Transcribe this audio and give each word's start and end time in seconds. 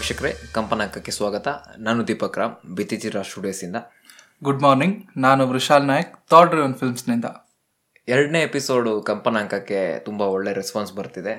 ವೀಕ್ಷಕರೇ 0.00 0.30
ಕಂಪನಾಂಕಕ್ಕೆ 0.52 1.12
ಸ್ವಾಗತ. 1.12 1.48
ನಾನು 1.78 2.00
ದೀಪಕ್ 2.08 2.36
ರಾಮ್ 2.38 2.52
ಸ್ಟುಡಿಯೋಸ್ 2.52 3.28
ಸ್ಟುಡಿಯೋಸಿಂದ 3.28 3.78
ಗುಡ್ 4.44 4.62
ಮಾರ್ನಿಂಗ್ 4.62 4.94
ನಾನು 5.16 5.42
ವೃಷಾಲ್ 5.48 5.84
ನಾಯಕ್ 5.84 6.12
ಥಾಟ್ 6.30 6.50
ಡ್ರಿವನ್ 6.50 6.74
ಫಿಲ್ಮ್ಸ್ನಿಂದ 6.74 7.24
ಎರಡನೇ 8.08 8.40
ಎಪಿಸೋಡು 8.42 8.92
ಕಂಪನಾಂಕಕ್ಕೆ 9.02 9.80
ತುಂಬ 9.98 10.20
ಒಳ್ಳೆ 10.36 10.52
ರೆಸ್ಪಾನ್ಸ್ 10.52 10.92
ಬರ್ತಿದೆ. 10.92 11.34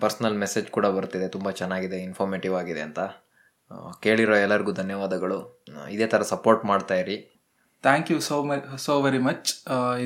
ಪರ್ಸ್ನಲ್ 0.00 0.36
ಮೆಸೇಜ್ 0.38 0.68
ಕೂಡ 0.76 0.86
ಬರ್ತಿದೆ 0.98 1.28
ತುಂಬ 1.28 1.50
ಚೆನ್ನಾಗಿದೆ 1.50 1.98
ಇನ್ಫಾರ್ಮೇಟಿವ್ 2.02 2.54
ಆಗಿದೆ 2.56 2.84
ಅಂತ. 2.88 3.00
ಕೇಳಿರೋ 4.02 4.36
ಎಲ್ಲರಿಗೂ 4.36 4.72
ಧನ್ಯವಾದಗಳು. 4.72 5.40
ಇದೇ 5.90 6.06
ಥರ 6.06 6.22
ಸಪೋರ್ಟ್ 6.22 6.64
ಮಾಡ್ತಾ 6.64 6.98
ಇರಿ. 7.02 7.18
Thank 7.82 8.08
you 8.10 8.20
so 8.20 8.36
much 8.44 8.64
so 8.84 8.94
very 9.02 9.18
much 9.18 9.50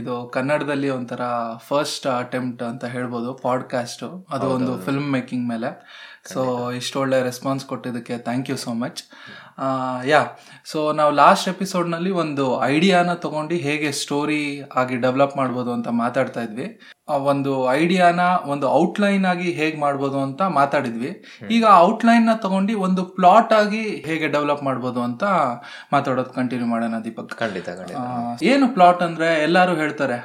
ಇದು 0.00 0.14
ಕನ್ನಡದಲ್ಲಿ 0.34 0.88
ಒಂಥರ 0.90 1.22
ಫಸ್ಟ್ 1.68 2.06
ಅಟೆಂಪ್ಟ್ 2.06 2.62
ಅಂತ 2.62 2.84
ಹೇಳ್ಬೋದು 2.96 3.30
ಪಾಡ್ಕಾಸ್ಟು 3.34 4.08
ಅದು 4.30 4.48
ಒಂದು 4.56 4.72
ಫಿಲ್ಮ್ 4.86 5.06
ಮೇಕಿಂಗ್ 5.12 5.46
ಮೇಲೆ. 5.48 5.70
ಸೊ 6.24 6.42
ಇಷ್ಟು 6.80 6.96
ಒಳ್ಳೆ 7.00 7.18
ರೆಸ್ಪಾನ್ಸ್ 7.22 7.64
ಕೊಟ್ಟಿದ್ದಕ್ಕೆ 7.70 8.16
thank 8.26 8.50
you 8.50 8.56
so 8.64 8.72
much 8.82 9.00
yeah 10.10 10.20
so 10.70 10.78
ನಾವು 10.98 11.12
ಲಾಸ್ಟ್ 11.20 11.46
ಎಪಿಸೋಡ್ನಲ್ಲಿ 11.52 12.12
ಒಂದು 12.22 12.44
ಐಡಿಯಾನ 12.74 13.10
ತಗೊಂಡು 13.24 13.56
ಹೇಗೆ 13.64 13.88
ಸ್ಟೋರಿ 14.00 14.42
ಆಗಿ 14.80 14.96
ಡೆವಲಪ್ 15.04 15.34
ಮಾಡ್ಬೋದು 15.40 15.70
ಅಂತ 15.76 15.88
ಮಾತಾಡ್ತಾ 16.02 16.42
ಇದ್ವಿ. 16.46 16.66
ಒಂದು 17.32 17.52
ಐಡಿಯಾನ 17.80 18.20
ಒಂದು 18.52 18.66
ಔಟ್ಲೈನ್ 18.80 19.24
ಆಗಿ 19.32 19.48
ಹೇಗೆ 19.52 19.78
ಮಾಡ್ಬೋದು 19.78 20.18
ಅಂತ 20.26 20.42
ಮಾತಾಡಿದ್ವಿ. 20.58 21.10
ಈಗ 21.56 21.64
ಔಟ್ಲೈನ್ನ 21.88 22.34
ತಗೊಂಡು 22.44 22.78
ಒಂದು 22.86 23.04
ಪ್ಲಾಟ್ 23.16 23.52
ಆಗಿ 23.60 23.82
ಹೇಗೆ 24.08 24.28
ಡೆವಲಪ್ 24.36 24.64
ಮಾಡ್ಬೋದು 24.68 25.02
ಅಂತ 25.08 25.24
ಮಾತಾಡೋದು 25.94 26.32
ಕಂಟಿನ್ಯೂ 26.38 26.68
ಮಾಡೋಣ 26.72 27.00
ದೀಪಕ್. 27.08 27.34
ಖಂಡಿತ 27.42 27.68
ಖಂಡಿತ. 27.80 28.06
ಏನು 28.52 28.68
ಪ್ಲಾಟ್ 28.78 29.02
ಅಂದ್ರೆ 29.08 29.30
ಎಲ್ಲರೂ 29.42 29.74
ಹೇಳ್ತಾರೆ 29.82 30.18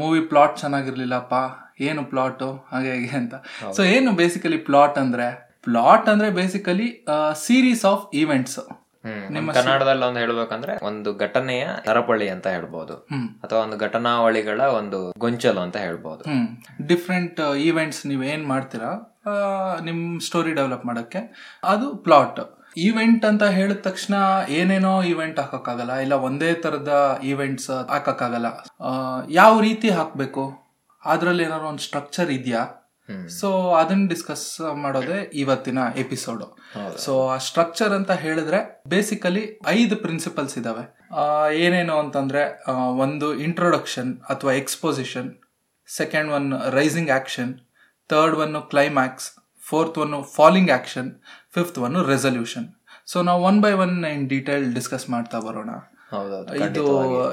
ಮೂವಿ 0.00 0.22
ಪ್ಲಾಟ್ 0.32 0.56
ಚೆನ್ನಾಗಿರ್ಲಿಲ್ಲಪ್ಪ 0.58 1.34
ಏನು 1.80 2.04
ಪ್ಲಾಟು? 2.04 2.68
ಹಾಗೆ 2.72 2.92
ಹೇಗೆ 2.92 3.08
ಅಂತ. 3.08 3.34
ಸೊ 3.76 3.82
ಏನು 3.82 4.12
ಬೇಸಿಕಲಿ 4.12 4.56
ಪ್ಲಾಟ್ 4.56 4.98
ಅಂದ್ರೆ? 4.98 5.28
ಪ್ಲಾಟ್ 5.62 6.08
ಅಂದ್ರೆ 6.08 6.30
ಬೇಸಿಕಲಿ 6.30 7.06
ಸೀರೀಸ್ 7.46 7.84
ಆಫ್ 7.84 8.04
ಈವೆಂಟ್ಸ್ 8.14 8.58
ನಮ್ಮ 9.30 9.52
ಕನ್ನಡದಲ್ಲಿ 9.52 10.04
ಒಂದು 10.04 10.18
ಹೇಳ್ಬೇಕಂದ್ರೆ 10.18 10.86
ಒಂದು 10.86 11.16
ಘಟನೆಯ 11.16 11.68
ಸರಪಳಿ 11.86 12.28
ಅಂತ 12.28 12.46
ಹೇಳ್ಬೋದು. 12.46 12.94
ಅಥವಾ 13.42 13.60
ಒಂದು 13.60 13.76
ಘಟನಾವಳಿಗಳ 13.76 14.60
ಒಂದು 14.60 15.12
ಗೊಂಚಲು 15.18 15.60
ಅಂತ 15.60 15.76
ಹೇಳ್ಬೋದು. 15.76 16.30
ಹ್ಮ್. 16.30 16.46
ಡಿಫ್ರೆಂಟ್ 16.88 17.54
ಈವೆಂಟ್ಸ್ 17.54 18.06
ನೀವು 18.06 18.22
ಏನ್ 18.22 18.46
ಮಾಡ್ತೀರಾ? 18.46 18.90
ನಿಮ್ 19.84 20.20
ಸ್ಟೋರಿ 20.20 20.52
ಡೆವಲಪ್ 20.54 20.86
ಮಾಡಕ್ಕೆ. 20.86 21.20
ಅದು 21.64 21.96
ಪ್ಲಾಟ್ 21.96 22.40
ಈವೆಂಟ್ 22.76 23.24
ಅಂತ 23.24 23.42
ಹೇಳಿದ 23.42 23.76
ತಕ್ಷಣ 23.76 24.14
ಏನೇನೋ 24.48 25.02
ಈವೆಂಟ್ 25.02 25.40
ಹಾಕಕ್ಕಾಗಲ್ಲ? 25.40 25.92
ಇಲ್ಲ 25.94 26.12
ಒಂದೇ 26.12 26.54
ತರದ 26.54 27.20
ಈವೆಂಟ್ಸ್ 27.24 27.70
ಹಾಕಕ್ಕಾಗಲ್ಲ? 27.70 28.48
ಯಾವ 29.30 29.60
ರೀತಿ 29.60 29.90
ಹಾಕ್ಬೇಕು? 29.90 30.69
ಅದ್ರಲ್ಲಿ 31.04 31.44
ಏನಾದ್ರು 31.44 31.68
ಒಂದು 31.68 31.82
ಸ್ಟ್ರಕ್ಚರ್ 31.82 32.30
ಇದೆಯಾ? 32.30 32.76
ಸೊ 33.28 33.72
ಅದನ್ನ 33.72 34.08
ಡಿಸ್ಕಸ್ 34.08 34.60
ಮಾಡೋದೇ 34.74 35.30
ಇವತ್ತಿನ 35.34 35.78
ಎಪಿಸೋಡ್ 35.96 36.42
ಸೊ 36.98 37.28
ಆ 37.28 37.36
ಸ್ಟ್ರಕ್ಚರ್ 37.36 37.92
ಅಂತ 37.92 38.10
ಹೇಳಿದ್ರೆ 38.10 38.82
ಬೇಸಿಕಲಿ 38.88 39.60
ಐದು 39.66 39.96
ಪ್ರಿನ್ಸಿಪಲ್ಸ್ 39.96 40.58
ಇದಾವೆ. 40.58 40.84
ಏನೇನು 41.54 41.98
ಅಂತಂದ್ರೆ 41.98 42.62
ಒಂದು 42.98 43.34
ಇಂಟ್ರೊಡಕ್ಷನ್ 43.34 44.20
ಅಥವಾ 44.20 44.52
exposition 44.52 45.34
second 45.86 46.32
one 46.32 46.52
rising 46.70 47.10
action 47.10 47.58
third 48.08 48.36
one 48.36 48.70
climax 48.70 49.32
fourth 49.68 49.98
one 49.98 50.24
falling 50.24 50.70
action 50.70 51.12
fifth 51.54 51.78
one 51.78 52.06
resolution 52.06 52.68
so 53.06 53.22
ನಾವು 53.22 53.42
one 53.42 53.62
by 53.62 53.72
one 53.72 54.04
in 54.04 54.28
detail 54.28 54.74
discuss 54.74 55.10
ಮಾಡ್ತಾ 55.10 55.38
ಬರೋಣ. 55.38 55.70
ಇದು 56.64 56.84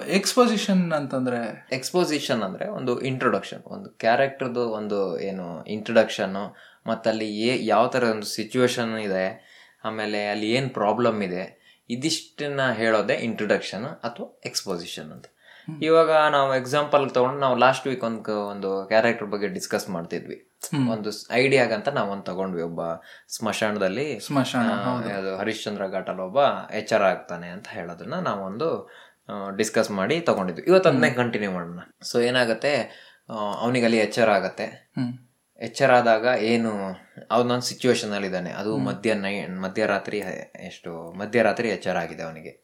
ಎಕ್ಸ್ಪೋಸಿಷನ್ 0.07 0.91
ಅಂತಂದ್ರೆ? 0.91 1.67
ಎಕ್ಸ್ಪೋಸಿಷನ್ 1.71 2.43
ಅಂದ್ರೆ 2.43 2.67
ಒಂದು 2.67 3.01
ಇಂಟ್ರೊಡಕ್ಷನ್ 3.01 3.63
ಒಂದು 3.65 3.89
ಕ್ಯಾರೆಕ್ಟರ್ದು 3.89 4.69
ಒಂದು 4.69 5.19
ಏನು 5.19 5.65
ಇಂಟ್ರೊಡಕ್ಷನ್ 5.65 6.57
ಮತ್ತಲ್ಲಿ 6.87 7.41
ಏ 7.41 7.65
ಯಾವ 7.65 7.87
ಥರ 7.87 8.03
ಒಂದು 8.03 8.25
ಸಿಚುವೇಶನ್ 8.25 8.97
ಇದೆ 8.99 9.53
ಆಮೇಲೆ 9.83 10.27
ಅಲ್ಲಿ 10.27 10.51
ಏನು 10.51 10.69
ಪ್ರಾಬ್ಲಮ್ 10.69 11.23
ಇದೆ 11.23 11.73
ಇದಿಷ್ಟನ್ನ 11.89 12.71
ಹೇಳೋದೇ 12.71 13.13
ಇಂಟ್ರೊಡಕ್ಷನ್ 13.13 13.85
ಅಥವಾ 13.85 14.41
ಎಕ್ಸ್ಪೋಸಿಷನ್ 14.45 15.11
ಅಂತ. 15.11 15.25
ಇವಾಗ 15.81 16.11
ನಾವು 16.11 16.55
ಎಕ್ಸಾಂಪಲ್ 16.55 17.09
ತಗೊಂಡು 17.09 17.39
ನಾವು 17.39 17.57
ಲಾಸ್ಟ್ 17.57 17.87
ವೀಕ್ 17.87 18.03
ಒಂದು 18.03 18.47
ಒಂದು 18.49 18.87
ಕ್ಯಾರೆಕ್ಟರ್ 18.87 19.27
ಬಗ್ಗೆ 19.27 19.47
ಡಿಸ್ಕಸ್ 19.47 19.89
ಮಾಡ್ತಿದ್ವಿ. 19.89 20.46
ಒಂದು 20.93 21.09
ಐಡಿಯಾಗಂತ 21.31 21.89
ನಾವು 21.89 22.11
ಒಂದು 22.11 22.23
ತಗೊಂಡ್ವಿ. 22.23 22.61
ಒಬ್ಬ 22.61 22.81
ಸ್ಮಶಾನದಲ್ಲಿ 23.27 24.19
ಸ್ಮಶಾನ 24.19 24.69
ಹರಿಶ್ಚಂದ್ರ 25.41 25.87
ಘಾಟಲ್ 25.87 26.19
ಒಬ್ಬ 26.19 26.39
ಎಚ್ಚರ 26.73 27.03
ಆಗ್ತಾನೆ 27.03 27.47
ಅಂತ 27.47 27.67
ಹೇಳೋದನ್ನ 27.67 28.13
ನಾವೊಂದು 28.13 28.69
ಡಿಸ್ಕಸ್ 29.55 29.91
ಮಾಡಿ 29.91 30.19
ತಗೊಂಡಿದ್ವಿ. 30.19 30.65
ಇವತ್ತು 30.67 30.89
ಅದನ್ನೇ 30.89 31.09
ಕಂಟಿನ್ಯೂ 31.09 31.51
ಮಾಡೋಣ. 31.51 31.79
ಸೊ 32.01 32.19
ಏನಾಗತ್ತೆ 32.19 32.73
ಅವನಿಗೆ 33.35 33.85
ಅಲ್ಲಿ 33.85 33.97
ಎಚ್ಚರ 33.97 34.29
ಆಗತ್ತೆ. 34.29 34.67
ಎಚ್ಚರ 35.61 35.91
ಆದಾಗ 35.91 36.25
ಏನು 36.41 36.71
ಅವನೊಂದು 37.31 37.61
ಸಿಚುವೇಶನ್ 37.61 38.11
ಅಲ್ಲಿ 38.13 38.27
ಇದ್ದಾನೆ 38.27 38.51
ಅದು 38.51 38.77
ಮಧ್ಯ 38.77 39.13
ನೈ 39.13 39.45
ಮಧ್ಯರಾತ್ರಿ 39.47 40.19
ಎಷ್ಟು 40.59 41.17
ಮಧ್ಯರಾತ್ರಿ 41.19 41.69
ಎಚ್ಚರ 41.69 41.97
ಆಗಿದೆ 41.97 42.23
ಅವನಿಗೆ. 42.23 42.61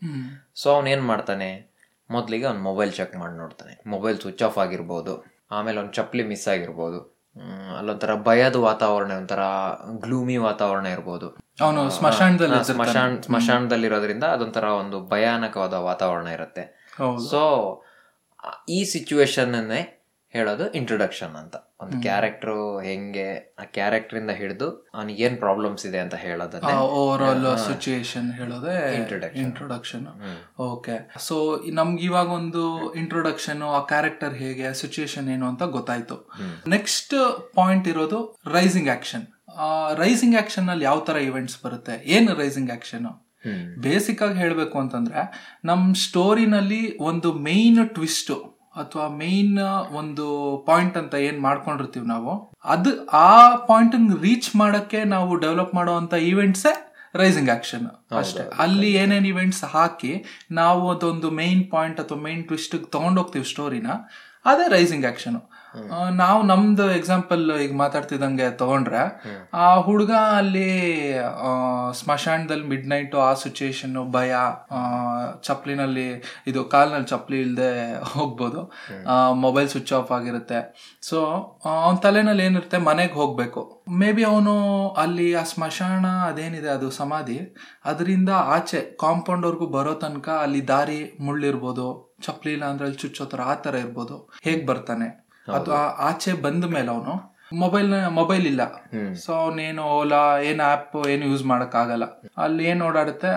ಸೊ 0.56 0.74
ಅವನ್ 0.74 0.88
ಏನ್ 0.88 1.02
ಮಾಡ್ತಾನೆ 1.02 1.50
ಮೊದಲಿಗೆ 2.12 2.46
ಅವ್ನು 2.46 2.62
ಮೊಬೈಲ್ 2.62 2.94
ಚೆಕ್ 2.94 3.16
ಮಾಡಿ 3.16 3.38
ನೋಡ್ತಾನೆ. 3.38 3.82
ಮೊಬೈಲ್ 3.88 4.20
ಸ್ವಿಚ್ 4.20 4.44
ಆಫ್ 4.44 4.58
ಆಗಿರ್ಬೋದು. 4.58 5.16
ಆಮೇಲೆ 5.52 5.78
ಅವ್ನ 5.80 5.92
ಚಪ್ಪಲಿ 5.92 6.24
ಮಿಸ್ 6.28 6.48
ಆಗಿರ್ಬೋದು. 6.48 7.13
ಅಲ್ಲೊಂಥರ 7.78 8.16
ಭಯದ 8.16 8.56
ವಾತಾವರಣ 8.56 9.12
ಒಂಥರ 9.12 9.40
ಗ್ಲೂಮಿ 10.00 10.38
ವಾತಾವರಣ 10.38 10.86
ಇರ್ಬೋದು. 10.86 11.30
ಅವನು 11.62 11.90
ಸ್ಮಶಾನದಲ್ಲಿ 11.90 12.66
ಸ್ಮಶಾನ 12.66 13.22
ಸ್ಮಶಾನದಲ್ಲಿರೋದ್ರಿಂದ 13.22 14.24
ಅದೊಂಥರ 14.24 14.64
ಒಂದು 14.64 15.08
ಭಯಾನಕವಾದ 15.08 15.74
ವಾತಾವರಣ 15.74 16.28
ಇರುತ್ತೆ. 16.28 16.92
ಸೊ 17.30 17.84
ಈ 18.70 18.84
ಸಿಚುವೇಶನ್ 18.84 19.72
ಹೇಳೋದು 20.30 20.72
ಇಂಟ್ರೊಡಕ್ಷನ್ 20.72 21.36
ಅಂತ. 21.36 21.56
ಒಂದು 21.84 21.98
ಕ್ಯಾರೆಕ್ಟರ್ 22.02 22.52
ಹೆಂಗೆ 22.86 23.28
ಆ 23.62 23.66
ಕ್ಯಾರೆಕ್ಟರ್ 23.78 24.18
ಇಂದ 24.20 24.34
ಹಿಡಿದು 24.40 24.68
ಅವನಿಗೆ 24.96 25.24
ಏನ್ 25.24 25.38
ಪ್ರಾಬ್ಲಮ್ಸ್ 25.38 25.84
ಇದೆ 25.86 26.00
ಅಂತ 26.00 26.16
ಹೇಳೋದನ್ನ? 26.16 26.72
ಓವರ್ 27.00 27.24
ಆಲ್ 27.24 27.48
ಸಿಚುಯೇಷನ್ 27.66 28.30
ಹೇಳೋದೇ 28.34 28.76
ಇಂಟ್ರೊಡಕ್ಷನ್ 29.44 30.06
ಓಕೆ 30.70 30.96
ಸೊ 31.20 31.38
ನಮ್ಗೆ 31.72 32.04
ಇವಾಗ 32.04 32.30
ಒಂದು 32.32 32.64
ಇಂಟ್ರೊಡಕ್ಷನ್ 32.94 33.62
ಆ 33.78 33.82
ಕ್ಯಾರೆಕ್ಟರ್ 33.94 34.34
ಹೇಗೆ 34.34 34.74
ಸಿಚುಯೇಷನ್ 34.74 35.30
ಏನು 35.30 35.48
ಅಂತ 35.48 35.64
ಗೊತ್ತಾಯ್ತು. 35.78 36.18
ನೆಕ್ಸ್ಟ್ 36.68 37.16
ಪಾಯಿಂಟ್ 37.56 37.88
ಇರೋದು 37.88 38.22
ರೈಸಿಂಗ್ 38.54 38.90
ಆಕ್ಷನ್ 38.90 39.28
ರೈಸಿಂಗ್ 39.98 40.36
ಆಕ್ಷನ್ 40.36 40.70
ಅಲ್ಲಿ 40.70 40.86
ಯಾವ 40.86 41.00
ತರ 41.00 41.18
ಇವೆಂಟ್ಸ್ 41.30 41.58
ಬರುತ್ತೆ? 41.66 41.96
ಏನು 42.06 42.32
ರೈಸಿಂಗ್ 42.36 42.72
ಆಕ್ಷನ್ 42.72 43.08
ಬೇಸಿಕ್ 43.78 44.22
ಆಗಿ 44.22 44.38
ಹೇಳ್ಬೇಕು 44.40 44.76
ಅಂತಂದ್ರೆ 44.80 45.22
ನಮ್ 45.66 45.96
ಸ್ಟೋರಿನಲ್ಲಿ 45.96 46.98
ಒಂದು 46.98 47.30
ಮೇನ್ 47.34 47.82
ಟ್ವಿಸ್ಟ್ 47.90 48.32
ಅಥವಾ 48.76 49.08
ಮೇನ್ 49.18 49.58
ಒಂದು 49.96 50.26
ಪಾಯಿಂಟ್ 50.66 50.98
ಅಂತ 50.98 51.14
ಏನ್ 51.24 51.40
ಮಾಡ್ಕೊಂಡಿರ್ತೀವಿ 51.40 52.08
ನಾವು 52.08 52.32
ಅದು 52.66 52.92
ಆ 53.22 53.30
ಪಾಯಿಂಟ್ 53.66 53.96
ರೀಚ್ 54.22 54.56
ಮಾಡಕ್ಕೆ 54.56 55.04
ನಾವು 55.08 55.36
ಡೆವಲಪ್ 55.36 55.74
ಮಾಡುವಂತ 55.76 56.14
ಈವೆಂಟ್ಸೇ 56.24 56.74
ರೈಸಿಂಗ್ 57.16 57.50
ಆಕ್ಷನ್ 57.50 57.84
ಅಷ್ಟೇ. 58.18 58.44
ಅಲ್ಲಿ 58.58 58.92
ಏನೇನು 58.94 59.28
ಇವೆಂಟ್ಸ್ 59.28 59.64
ಹಾಕಿ 59.72 60.14
ನಾವು 60.52 60.92
ಅದೊಂದು 60.92 61.32
ಮೇನ್ 61.32 61.72
ಪಾಯಿಂಟ್ 61.72 62.00
ಅಥವಾ 62.00 62.18
ಮೇನ್ 62.20 62.44
ಟ್ವಿಸ್ಟ್ 62.44 62.76
ತಗೊಂಡೋಗ್ತೀವಿ 62.92 63.46
ಸ್ಟೋರಿನ 63.46 63.90
ಅದೇ 64.46 64.70
ರೈಸಿಂಗ್ 64.70 65.06
ಆಕ್ಷನ್ 65.06 65.38
ನಾವು 66.16 66.44
ನಮ್ದು 66.44 66.92
ಎಕ್ಸಾಂಪಲ್ 66.92 67.52
ಈಗ 67.62 67.76
ಮಾತಾಡ್ತಿದ್ದಂಗೆ 67.76 68.52
ತಗೊಂಡ್ರೆ 68.52 69.02
ಆ 69.54 69.76
ಹುಡುಗ 69.80 70.12
ಅಲ್ಲಿ 70.12 70.68
ಆ, 71.20 71.52
ಸ್ಮಶಾನದಲ್ಲಿ 71.92 72.68
ಮಿಡ್ 72.68 72.88
ನೈಟ್ 72.88 73.16
ಆ 73.16 73.34
ಸಿಚುಯೇಷನ್ 73.34 74.12
ಭಯ 74.12 74.34
ಆ, 74.72 74.82
ಚಪ್ಲಿನಲ್ಲಿ 75.42 76.24
ಇದು 76.48 76.64
ಕಾಲ್ನಲ್ಲಿ 76.66 77.08
ಚಪ್ಲಿ 77.08 77.42
ಇಲ್ಲದೆ 77.42 77.72
ಹೋಗ್ಬೋದು. 78.04 78.62
ಮೊಬೈಲ್ 79.34 79.70
ಸ್ವಿಚ್ 79.70 79.94
ಆಫ್ 79.94 80.12
ಆಗಿರುತ್ತೆ. 80.12 80.60
ಸೊ 81.02 81.18
ಅವನ 81.66 81.96
ತಲೆನಲ್ಲಿ 81.96 82.44
ಏನಿರುತ್ತೆ 82.44 82.78
ಮನೆಗೆ 82.78 83.14
ಹೋಗ್ಬೇಕು. 83.14 83.84
ಮೇ 83.90 84.12
ಬಿ 84.12 84.24
ಅವನು 84.24 84.54
ಅಲ್ಲಿ 84.90 85.36
ಆ 85.36 85.44
ಸ್ಮಶಾನ 85.44 86.06
ಅದೇನಿದೆ 86.06 86.70
ಅದು 86.70 86.92
ಸಮಾಧಿ. 86.92 87.56
ಅದರಿಂದ 87.86 88.30
ಆಚೆ 88.36 88.98
ಕಾಂಪೌಂಡ್ 89.00 89.46
ವರ್ಗು 89.46 89.68
ಬರೋ 89.68 89.94
ತನಕ 89.94 90.30
ಅಲ್ಲಿ 90.30 90.68
ದಾರಿ 90.68 91.18
ಮುಳ್ಳಿರ್ಬೋದು. 91.20 91.88
ಚಪ್ಲಿ 92.22 92.54
ಇಲ್ಲ 92.54 92.66
ಅಂದ್ರೆ 92.66 92.86
ಅಲ್ಲಿ 92.86 93.00
ಚುಚ್ಚೋ 93.00 93.26
ತರ 93.26 93.42
ಆ 93.46 93.54
ತರ 93.56 93.76
ಇರ್ಬೋದು. 93.76 94.32
ಹೇಗ್ 94.44 94.68
ಬರ್ತಾನೆ? 94.68 95.23
ಅಥವಾ 95.48 95.84
ಆಚೆ 96.10 96.34
ಬಂದ 96.48 96.66
ಮೇಲೆ 96.78 96.92
ಅವನು 96.96 97.16
ಮೊಬೈಲ್ 97.62 97.92
ಮೊಬೈಲ್ 98.18 98.46
ಇಲ್ಲ. 98.52 98.64
ಸೊ 99.24 99.32
ಅವನೇನು 99.42 99.82
ಓಲಾ 99.96 100.22
ಏನ್ 100.50 100.62
ಆಪ್ 100.70 100.96
ಏನು 101.14 101.26
ಯೂಸ್ 101.32 101.44
ಮಾಡಕ್ 101.52 101.76
ಆಗಲ್ಲ 101.82 102.06
ಅಲ್ಲಿ 102.44 102.64
ಏನ್ 102.72 102.82
ಓಡಾಡುತ್ತೆ 102.86 103.30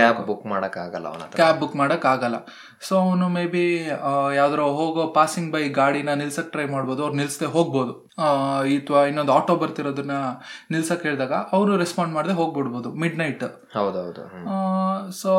ಕ್ಯಾಬ್ 0.00 0.18
ಬುಕ್ 0.30 0.44
ಮಾಡಕ್ 0.52 0.76
ಆಗಲ್ಲ 0.82 1.08
ಕ್ಯಾಬ್ 1.38 1.58
ಬುಕ್ 1.62 1.76
ಮಾಡಕ್ 1.82 2.04
ಆಗಲ್ಲ 2.12 2.38
ಸೊ 2.86 2.92
ಅವನು 3.04 3.26
ಮೇ 3.36 3.44
ಬಿ 3.54 3.64
ಯಾವ್ದಾರ 4.38 4.62
ಹೋಗೋ 4.80 5.04
ಪಾಸಿಂಗ್ 5.18 5.50
ಬೈ 5.54 5.62
ಗಾಡಿನ 5.80 6.14
ನಿಲ್ಸಕ್ 6.22 6.50
ಟ್ರೈ 6.54 6.66
ಮಾಡ್ಬೋದು 6.76 7.02
ಅವ್ರು 7.04 7.16
ನಿಲ್ಸದೆ 7.20 7.48
ಹೋಗ್ಬೋದು. 7.56 7.94
ಅಥವಾ 8.78 9.02
ಇನ್ನೊಂದು 9.10 9.34
ಆಟೋ 9.38 9.54
ಬರ್ತಿರೋದನ್ನ 9.62 10.16
ನಿಲ್ಸಕ್ 10.74 11.04
ಹೇಳಿದಾಗ 11.08 11.34
ಅವರು 11.58 11.72
ರೆಸ್ಪಾಂಡ್ 11.84 12.14
ಮಾಡದೆ 12.18 12.36
ಹೋಗ್ಬಿಡ್ಬೋದು 12.40 12.90
ಮಿಡ್ 13.04 13.18
ನೈಟ್ 13.22 13.46
ಹೌದೌದು. 13.78 14.24
ಸೊ 15.22 15.32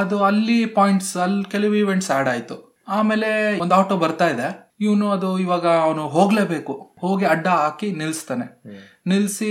ಅದು 0.00 0.18
ಅಲ್ಲಿ 0.30 0.60
ಪಾಯಿಂಟ್ಸ್ 0.78 1.14
ಅಲ್ಲಿ 1.26 1.44
ಕೆಲವು 1.56 1.76
ಇವೆಂಟ್ಸ್ 1.84 2.10
ಆಡ್ 2.18 2.30
ಆಯ್ತು. 2.34 2.58
ಆಮೇಲೆ 2.98 3.30
ಒಂದು 3.64 3.76
ಆಟೋ 3.80 3.96
ಬರ್ತಾ 4.06 4.28
ಇದೆ. 4.36 4.48
ಇವನು 4.80 5.06
ಅದು 5.12 5.28
ಇವಾಗ 5.44 5.66
ಅವನು 5.84 6.02
ಹೋಗ್ಲೇಬೇಕು. 6.16 6.74
ಹೋಗಿ 7.04 7.24
ಅಡ್ಡ 7.32 7.46
ಹಾಕಿ 7.62 7.88
ನಿಲ್ಸ್ತಾನೆ. 8.00 8.46
ನಿಲ್ಸಿ 9.10 9.50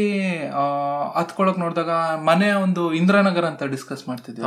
ಹತ್ಕೊಳಕ್ 1.18 1.60
ನೋಡಿದಾಗ 1.62 1.92
ಮನೆ 2.30 2.48
ಒಂದು 2.64 2.82
ಇಂದ್ರಾನಗರ್ 3.00 3.48
ಅಂತ 3.50 3.64
ಡಿಸ್ಕಸ್ 3.74 4.04
ಮಾಡ್ತಿದ್ವಿ. 4.10 4.44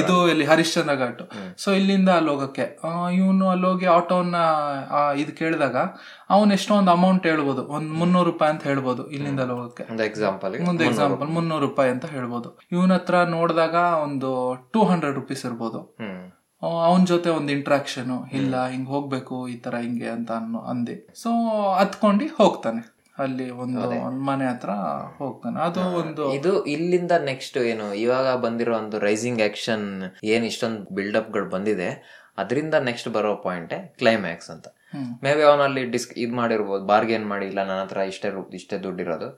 ಇದು 0.00 0.16
ಇಲ್ಲಿ 0.32 0.46
ಹರಿಶ್ಚಂದ್ರ 0.50 0.94
ಘಾಟ್. 1.04 1.22
ಸೊ 1.62 1.68
ಇಲ್ಲಿಂದ 1.80 2.10
ಅಲ್ಲಿ 2.18 2.30
ಹೋಗಕ್ಕೆ 2.34 2.64
ಇವನು 3.18 3.46
ಅಲ್ಲಿ 3.52 3.66
ಹೋಗಿ 3.70 3.88
ಆಟೋನ 3.96 4.40
ಇದು 5.22 5.34
ಕೇಳಿದಾಗ 5.40 5.76
ಅವನ್ 6.36 6.52
ಎಷ್ಟೋ 6.56 6.74
ಒಂದು 6.80 6.92
ಅಮೌಂಟ್ 6.96 7.26
ಹೇಳ್ಬೋದು. 7.32 7.64
ಒಂದ್ 7.76 7.90
ಮುನ್ನೂರು 8.00 8.28
ರೂಪಾಯಿ 8.30 8.52
ಅಂತ 8.54 8.64
ಹೇಳ್ಬೋದು 8.70 9.04
ಇಲ್ಲಿಂದ 9.16 9.40
ಅಲ್ಲಿ 9.44 9.56
ಹೋಗಕ್ಕೆ. 9.58 9.86
ಎಕ್ಸಾಂಪಲ್ 10.10 10.56
ಒಂದು 10.72 10.84
ಎಕ್ಸಾಂಪಲ್ 10.88 11.30
ಮುನ್ನೂರು 11.36 11.64
ರೂಪಾಯಿ 11.68 11.92
ಅಂತ 11.96 12.06
ಹೇಳ್ಬೋದು. 12.16 12.50
ಇವನ 12.76 12.92
ಹತ್ರ 12.98 13.22
ನೋಡಿದಾಗ 13.36 13.76
ಒಂದು 14.06 14.30
ಟೂ 14.74 14.82
ಹಂಡ್ರೆಡ್ 14.92 15.16
ರುಪೀಸ್ 15.22 15.44
ಇರ್ಬೋದು. 15.50 15.80
ಅವನ 16.62 17.04
ಜೊತೆ 17.04 17.30
ಒಂದು 17.30 17.52
ಇಂಟ್ರಾಕ್ಷನ್ 17.52 18.32
ಇಲ್ಲ 18.32 18.66
ಹಿಂಗ್ 18.66 18.88
ಹೋಗ್ಬೇಕು 18.88 19.48
ಈ 19.48 19.56
ತರ 19.56 19.74
ಹಿಂಗೆ 19.78 20.08
ಅಂತ 20.08 20.32
ಅನ್ನೋ 20.32 20.58
ಅಂದೆ. 20.58 21.08
ಸೊ 21.14 21.30
ಹತ್ಕೊಂಡು 21.74 22.26
ಹೋಗ್ತಾನೆ. 22.26 22.96
ಅಲ್ಲಿ 23.18 23.50
ಒಂದು 23.50 23.80
ಮನೆ 24.20 24.46
ಹತ್ರ 24.46 24.70
ಹೋಗ್ತಾನೆ. 25.18 25.60
ಅದು 25.60 25.80
ಒಂದು 25.80 26.32
ಇದು 26.32 26.64
ಇಲ್ಲಿಂದ 26.64 27.12
ನೆಕ್ಸ್ಟ್ 27.24 27.58
ಏನು 27.58 27.94
ಇವಾಗ 27.94 28.36
ಬಂದಿರೋ 28.36 28.78
ಒಂದು 28.78 28.98
ರೈಸಿಂಗ್ 28.98 29.42
ಆಕ್ಷನ್ 29.42 30.02
ಏನ್ 30.24 30.44
ಇಷ್ಟೊಂದು 30.44 30.94
ಬಿಲ್ಡಪ್ಗಳು 30.94 31.48
ಬಂದಿದೆ 31.48 31.88
ಅದರಿಂದ 32.38 32.74
ನೆಕ್ಸ್ಟ್ 32.74 33.08
ಬರೋ 33.08 33.36
ಪಾಯಿಂಟ್ 33.36 33.98
ಕ್ಲೈಮ್ಯಾಕ್ಸ್ 33.98 34.50
ಅಂತ. 34.50 34.66
ಮೇ 35.24 35.32
ಬಿ 35.38 35.42
ಅವನಲ್ಲಿ 35.50 35.82
ಡಿಸ್ಕ್ 35.94 36.12
ಇದು 36.22 36.34
ಮಾಡಿರ್ಬೋದು 36.40 36.84
ಬಾರ್ಗೇನ್ 36.90 37.26
ಮಾಡಿ, 37.32 37.44
ಇಲ್ಲ 37.50 37.60
ನನ್ನ 37.68 37.80
ಹತ್ರ 37.84 38.02
ಇಷ್ಟೇ 38.12 38.28
ಇಷ್ಟೇ 38.58 38.76
ದುಡ್ಡಿರೋದು. 38.84 39.28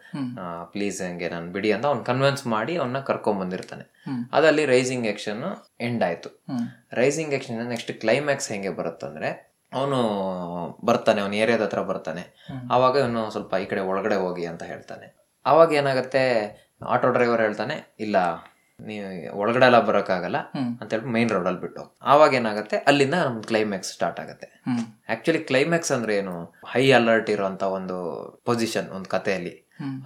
ಪ್ಲೀಸ್ 0.74 0.98
ಹಂಗೆ 1.06 1.28
ನಾನು 1.34 1.48
ಬಿಡಿ 1.56 1.70
ಅಂತ 1.76 1.86
ಅವ್ನು 1.90 2.04
ಕನ್ವಿನ್ಸ್ 2.10 2.44
ಮಾಡಿ 2.54 2.74
ಅವನ್ನ 2.80 3.00
ಕರ್ಕೊಂಡ್ 3.10 3.40
ಬಂದಿರ್ತಾನೆ. 3.42 3.84
ಅದಲ್ಲಿ 4.38 4.64
ರೈಸಿಂಗ್ 4.74 5.08
ಆಕ್ಷನ್ 5.12 5.44
ಎಂಡ್ 5.88 6.04
ಆಯ್ತು 6.08 6.30
ರೈಸಿಂಗ್ 7.00 7.34
ಆಕ್ಷನ್ 7.38 7.62
ನೆಕ್ಸ್ಟ್ 7.74 7.92
ಕ್ಲೈಮ್ಯಾಕ್ಸ್ 8.04 8.50
ಹೆಂಗೆ 8.54 8.72
ಬರುತ್ತಂದ್ರೆ 8.80 9.30
ಅವನು 9.78 9.98
ಬರ್ತಾನೆ, 10.88 11.18
ಅವನ 11.24 11.34
ಏರಿಯಾದ 11.42 11.64
ಹತ್ರ 11.66 11.80
ಬರ್ತಾನೆ 11.90 12.22
ಅವಾಗ 12.74 12.94
ಇವನು 13.02 13.22
ಸ್ವಲ್ಪ 13.34 13.54
ಈ 13.64 13.66
ಕಡೆ 13.72 13.82
ಒಳಗಡೆ 13.90 14.18
ಹೋಗಿ 14.24 14.44
ಅಂತ 14.52 14.62
ಹೇಳ್ತಾನೆ 14.72 15.08
ಅವಾಗ 15.46 15.72
ಏನಾಗುತ್ತೆ, 15.80 16.22
ಆಟೋ 16.94 17.08
ಡ್ರೈವರ್ 17.16 17.42
ಹೇಳ್ತಾನೆ, 17.46 17.76
ಇಲ್ಲ 18.04 18.16
ಒಳಗಡೆ 19.32 19.64
ಎಲ್ಲ 19.64 19.80
ಬರೋಕ್ಕಾಗಲ್ಲ. 19.80 20.36
ಆಗಲ್ಲ 20.38 20.58
ಅಂತ 20.80 20.94
ಹೇಳಿ 20.94 21.04
ಮೈನ್ 21.04 21.30
ಅಲ್ಲಿ 21.30 21.60
ಬಿಟ್ಟು 21.60 21.98
ಆವಾಗ 22.02 22.34
ಏನಾಗುತ್ತೆ? 22.34 22.76
ಅಲ್ಲಿಂದ 22.76 23.14
ನಮ್ 23.14 23.42
ಕ್ಲೈಮ್ಯಾಕ್ಸ್ 23.42 23.92
ಸ್ಟಾರ್ಟ್ 23.92 24.20
ಆಗುತ್ತೆ. 24.20 24.48
ಆಕ್ಚುಲಿ 25.08 25.38
ಕ್ಲೈಮ್ಯಾಕ್ಸ್ 25.38 25.92
ಅಂದ್ರೆ 25.92 26.16
ಏನು? 26.16 26.54
ಹೈ 26.66 26.90
ಅಲರ್ಟ್ 26.90 27.30
ಇರುವಂತ 27.30 27.62
ಒಂದು 27.62 27.96
ಪೊಸಿಷನ್ 28.44 28.88
ಒಂದು 28.88 29.08
ಕಥೆಯಲ್ಲಿ. 29.08 29.54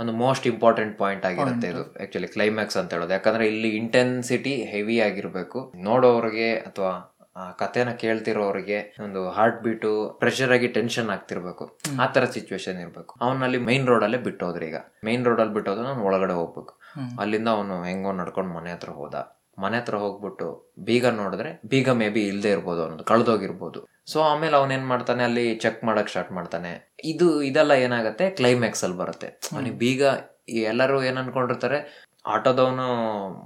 ಒಂದು 0.00 0.12
ಮೋಸ್ಟ್ 0.12 0.46
ಇಂಪಾರ್ಟೆಂಟ್ 0.46 0.98
ಪಾಯಿಂಟ್ 0.98 1.26
ಆಗಿರುತ್ತೆ 1.26 1.68
ಇದು. 1.68 1.94
ಆಕ್ಚುಲಿ 2.02 2.26
ಕ್ಲೈಮ್ಯಾಕ್ಸ್ 2.26 2.76
ಅಂತ 2.76 2.94
ಹೇಳೋದು. 2.94 3.12
ಯಾಕಂದ್ರೆ 3.12 3.46
ಇಲ್ಲಿ 3.46 3.68
ಇಂಟೆನ್ಸಿಟಿ 3.76 4.54
ಹೆವಿ 4.64 5.00
ಆಗಿರ್ಬೇಕು. 5.00 5.72
ನೋಡೋರಿಗೆ 5.76 6.54
ಅಥವಾ 6.58 7.11
ಆ 7.36 7.50
ಕಥೆನ 7.50 7.90
ಕೇಳ್ತಿರೋರಿಗೆ 7.90 8.96
ಒಂದು 9.04 9.30
ಹಾರ್ಟ್ 9.30 9.62
ಬೀಟು 9.62 10.16
ಪ್ರೆಷರ್ 10.18 10.52
ಆಗಿ 10.52 10.68
ಟೆನ್ಷನ್ 10.68 11.10
ಆಗ್ತಿರ್ಬೇಕು. 11.10 11.78
ಆ 12.00 12.06
ತರ 12.06 12.24
ಸಿಚುವೇಶನ್ 12.24 12.80
ಇರ್ಬೇಕು. 12.80 13.14
ಅವನಲ್ಲಿ 13.20 13.58
ಮೈನ್ 13.58 13.86
ರೋಡ್ 13.86 14.04
ಅಲ್ಲೇ 14.04 14.18
ಬಿಟ್ಟೋದ್ರಿ 14.18 14.66
ಈಗ. 14.66 14.76
ಮೈನ್ 15.04 15.24
ರೋಡ್ 15.24 15.40
ಅಲ್ಲಿ 15.40 15.54
ಬಿಟ್ಟೋದ್ರೆ 15.54 15.84
ನಾನು 15.84 16.04
ಒಳಗಡೆ 16.04 16.32
ಹೋಗ್ಬೇಕು. 16.32 16.78
ಅಲ್ಲಿಂದ 17.20 17.48
ಅವನು 17.48 17.84
ಹೆಂಗೋ 17.84 18.12
ನಡ್ಕೊಂಡು 18.12 18.54
ಮನೆ 18.54 18.72
ಹತ್ರ 18.72 18.90
ಹೋದ. 18.90 19.14
ಮನೆ 19.58 19.76
ಹತ್ರ 19.76 19.94
ಹೋಗ್ಬಿಟ್ಟು 19.94 20.74
ಬೀಗ 20.78 21.06
ನೋಡಿದ್ರೆ 21.06 21.60
ಬೀಗ 21.66 21.90
ಮೇ 21.90 22.08
ಬಿ 22.08 22.28
ಇಲ್ದೆ 22.28 22.50
ಇರ್ಬೋದು 22.50 22.82
ಅನ್ನೋದು 22.82 23.04
ಕಳ್ದೋಗಿರ್ಬೋದು. 23.04 23.88
ಸೊ 24.06 24.20
ಆಮೇಲೆ 24.22 24.56
ಅವನೇನ್ 24.56 24.86
ಮಾಡ್ತಾನೆ? 24.86 25.24
ಅಲ್ಲಿ 25.24 25.54
ಚೆಕ್ 25.54 25.84
ಮಾಡಕ್ 25.84 26.08
ಸ್ಟಾರ್ಟ್ 26.08 26.32
ಮಾಡ್ತಾನೆ. 26.32 26.92
ಇದು 27.04 27.42
ಇದೆಲ್ಲ 27.42 27.70
ಏನಾಗತ್ತೆ? 27.70 28.30
ಕ್ಲೈಮ್ಯಾಕ್ಸ್ 28.30 28.84
ಅಲ್ಲಿ 28.84 28.98
ಬರುತ್ತೆ. 28.98 29.26
ಅವನಿಗೆ 29.26 29.76
ಬೀಗ 29.76 30.02
ಎಲ್ಲರೂ 30.48 31.02
ಏನ್ 31.02 31.16
ಅನ್ಕೊಂಡಿರ್ತಾರೆ? 31.16 32.08
ಆಟೋದವನು 32.24 32.86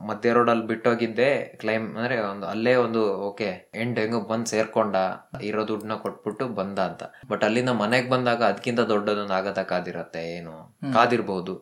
ಮಧ್ಯ 0.07 0.33
ರೋಡಲ್ಲಿ 0.33 0.67
ಬಿಟ್ಟೋಗಿದ್ದೆ 0.67 1.37
ಕ್ಲೈಮ್ 1.61 1.97
ಅಂದ್ರೆ 1.97 2.21
ಒಂದು 2.21 2.47
ಅಲ್ಲೇ 2.47 2.75
ಒಂದು 2.75 3.15
ಓಕೆ 3.19 3.71
ಎಂಡ್ 3.75 3.99
ಹೆಂಗೋ 3.99 4.21
ಬಂದ್ 4.21 4.47
ಸೇರ್ಕೊಂಡ 4.47 4.97
ಇರೋ 5.43 5.69
ದುಡ್ಡನ್ನ 5.69 5.95
ಕೊಟ್ಬಿಟ್ಟು 5.95 6.49
ಬಂದ 6.49 6.79
ಅಂತ. 6.79 7.03
ಬಟ್ 7.29 7.45
ಅಲ್ಲಿಂದ 7.45 7.69
ಮನೆಗೆ 7.71 8.11
ಬಂದಾಗ 8.11 8.43
ಅದಕ್ಕಿಂತ 8.43 8.81
ದೊಡ್ಡದೊಂದು 8.81 9.33
ಆಗದ 9.33 9.63
ಕಾದಿರತ್ತೆ 9.63 10.37
ಏನು? 10.37 10.77
ಕಾದಿರ್ಬಹುದು 10.93 11.55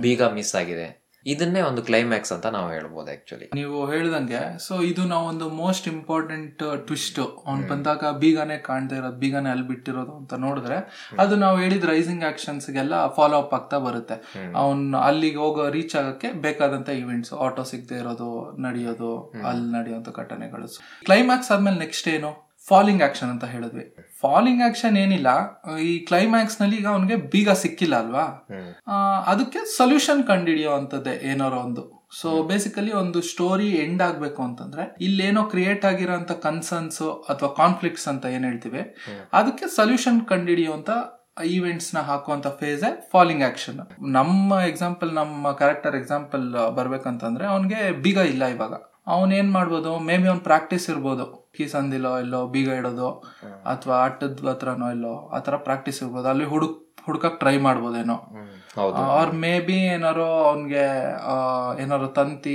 ಬೀಗ 0.00 0.22
ಮಿಸ್ 0.22 0.54
ಆಗಿದೆ. 0.54 1.01
ಇದನ್ನೇ 1.26 1.60
ಒಂದು 1.60 1.82
ಕ್ಲೈಮ್ಯಾಕ್ಸ್ 1.82 2.32
ಅಂತ 2.32 2.46
ನಾವು 2.46 2.70
ಹೇಳ್ಬೋದು 2.70 3.10
ಆಕ್ಚುಲಿ 3.10 3.48
ನೀವು 3.54 3.86
ಹೇಳ್ದಂಗೆ 3.86 4.58
ಸೊ 4.58 4.82
ಇದು 4.82 5.02
ನಾವು 5.04 5.26
ಒಂದು 5.26 5.48
ಮೋಸ್ಟ್ 5.48 5.88
ಇಂಪಾರ್ಟೆಂಟ್ 5.88 6.62
ಟ್ವಿಸ್ಟ್ 6.86 7.20
ಅವ್ನ್ 7.20 7.68
ಬಂದಾಗ 7.68 8.04
ಬೀಗನೇ 8.10 8.56
ಕಾಣ್ತಾ 8.58 8.96
ಇರೋದು 8.96 9.16
ಬೀಗನೆ 9.16 9.50
ಅಲ್ಲಿ 9.50 9.66
ಬಿಟ್ಟಿರೋದು 9.66 10.16
ಅಂತ 10.16 10.34
ನೋಡಿದ್ರೆ 10.34 10.78
ಅದು 11.18 11.36
ನಾವು 11.36 11.58
ಹೇಳಿದ 11.58 11.84
ರೈಸಿಂಗ್ 11.84 12.24
ಆಕ್ಷನ್ಸ್ 12.24 12.70
ಗೆಲ್ಲ 12.70 13.06
ಫಾಲೋ 13.06 13.38
ಅಪ್ 13.38 13.54
ಆಗ್ತಾ 13.54 13.78
ಬರುತ್ತೆ. 13.78 14.16
ಅವ್ನ್ 14.56 14.94
ಅಲ್ಲಿಗೆ 14.94 15.36
ಹೋಗೋ 15.36 15.68
ರೀಚ್ 15.70 15.96
ಆಗಕ್ಕೆ 15.96 16.32
ಬೇಕಾದಂತ 16.32 16.88
ಇವೆಂಟ್ಸ್ 16.88 17.32
ಆಟೋ 17.32 17.62
ಸಿಗದೆ 17.62 17.98
ಇರೋದು 17.98 18.58
ನಡೆಯೋದು 18.62 19.32
ಅಲ್ಲಿ 19.46 19.72
ನಡೆಯುವಂತ 19.72 20.08
ಘಟನೆಗಳು. 20.08 20.68
ಕ್ಲೈಮ್ಯಾಕ್ಸ್ 21.04 21.52
ಆದ್ಮೇಲೆ 21.52 21.78
ನೆಕ್ಸ್ಟ್ 21.78 22.08
ಏನು? 22.08 22.52
ಫಾಲಿಂಗ್ 22.68 23.02
ಆಕ್ಷನ್ 23.02 23.30
ಅಂತ 23.30 23.44
ಹೇಳಿದ್ವಿ. 23.44 24.01
ಫಾಲಿಂಗ್ 24.22 24.62
ಆಕ್ಷನ್ 24.68 24.96
ಏನಿಲ್ಲ 25.04 25.28
ಈ 25.88 25.92
ಕ್ಲೈಮ್ಯಾಕ್ಸ್ನಲ್ಲಿ 26.08 26.76
ಈಗ 26.80 26.88
ಅವನಿಗೆ 26.94 27.16
ಬೀಗ 27.32 27.50
ಸಿಕ್ಕಿಲ್ಲ 27.62 27.94
ಅಲ್ವಾ? 28.02 28.26
ಅದಕ್ಕೆ 29.32 29.60
ಸೊಲ್ಯೂಷನ್ 29.78 30.22
ಕಂಡಿಡಿಯೋ 30.30 30.72
ಅಂತದ್ದೇ 30.80 31.14
ಏನಾರೋ 31.32 31.58
ಒಂದು. 31.66 31.84
ಸೊ 32.20 32.28
ಬೇಸಿಕಲಿ 32.48 32.92
ಒಂದು 33.02 33.18
ಸ್ಟೋರಿ 33.30 33.68
ಎಂಡ್ 33.84 34.02
ಆಗ್ಬೇಕು 34.06 34.40
ಅಂತಂದ್ರೆ 34.42 34.84
ಇಲ್ಲೇನೋ 35.06 35.42
ಕ್ರಿಯೇಟ್ 35.52 35.84
ಆಗಿರೋಂತ 35.90 36.32
ಕನ್ಸರ್ನ್ಸ್ 36.46 37.02
ಅಥವಾ 37.32 37.50
ಕಾನ್ಫ್ಲಿಕ್ಟ್ಸ್ 37.62 38.08
ಅಂತ 38.12 38.24
ಏನ್ 38.36 38.44
ಹೇಳ್ತೀವಿ 38.44 38.82
ಅದಕ್ಕೆ 39.40 39.66
ಸೊಲ್ಯೂಷನ್ 39.78 40.20
ಕಂಡುಹಿಡಿಯುವಂತ 40.32 40.90
ಈವೆಂಟ್ಸ್ನ 41.54 41.98
ಹಾಕುವಂತ 42.08 42.48
ಫೇಸ್ 42.60 42.86
ಫಾಲಿಂಗ್ 43.12 43.44
ಆಕ್ಷನ್ 43.48 43.78
ನಮ್ಮ 44.18 44.58
ಎಕ್ಸಾಂಪಲ್ 44.70 45.12
ನಮ್ಮ 45.20 45.52
ಕ್ಯಾರೆಕ್ಟರ್ 45.60 45.96
ಎಕ್ಸಾಂಪಲ್ 46.00 46.44
ಬರ್ಬೇಕಂತಂದ್ರೆ 46.78 47.46
ಅವನಿಗೆ 47.46 47.80
ಬೀಗ 48.04 48.18
ಇಲ್ಲ 48.34 48.44
ಇವಾಗ. 48.56 48.74
ಅವನ್ 49.06 49.32
ಏನ್ 49.38 49.50
ಮಾಡ್ಬೋದು? 49.52 49.92
ಮೇ 50.08 50.16
ಬಿ 50.22 50.28
ಅವ್ನ್ 50.32 50.42
ಪ್ರಾಕ್ಟೀಸ್ 50.50 50.86
ಇರ್ಬೋದು. 50.92 51.24
ಕೀಸ್ 51.56 51.74
ಅಂದಿಲ್ಲೋ 51.80 52.12
ಎಲ್ಲೋ 52.24 52.40
ಬೀಗ 52.54 52.68
ಇಡೋದು 52.80 53.08
ಅಥವಾ 53.72 53.94
ಆಟದ 54.04 54.48
ಹತ್ರನೋ 54.52 54.86
ಎಲ್ಲೋ 54.96 55.14
ಆತರ 55.38 55.56
ಪ್ರಾಕ್ಟೀಸ್ 55.68 55.98
ಇರ್ಬೋದು. 56.02 56.26
ಅಲ್ಲಿ 56.28 56.46
ಹುಡುಕ್ 56.52 56.78
ಹುಡ್ಕಕ್ 57.06 57.38
ಟ್ರೈ 57.42 57.56
ಮಾಡ್ಬೋದೇನೋ. 57.58 58.16
ಅವ್ರ 59.10 59.28
ಮೇ 59.44 59.54
ಬಿ 59.60 59.78
ಏನಾರು 59.94 60.26
ಅವನ್ಗೆ 60.44 60.84
ಏನಾರು 61.84 62.08
ತಂತಿ 62.18 62.54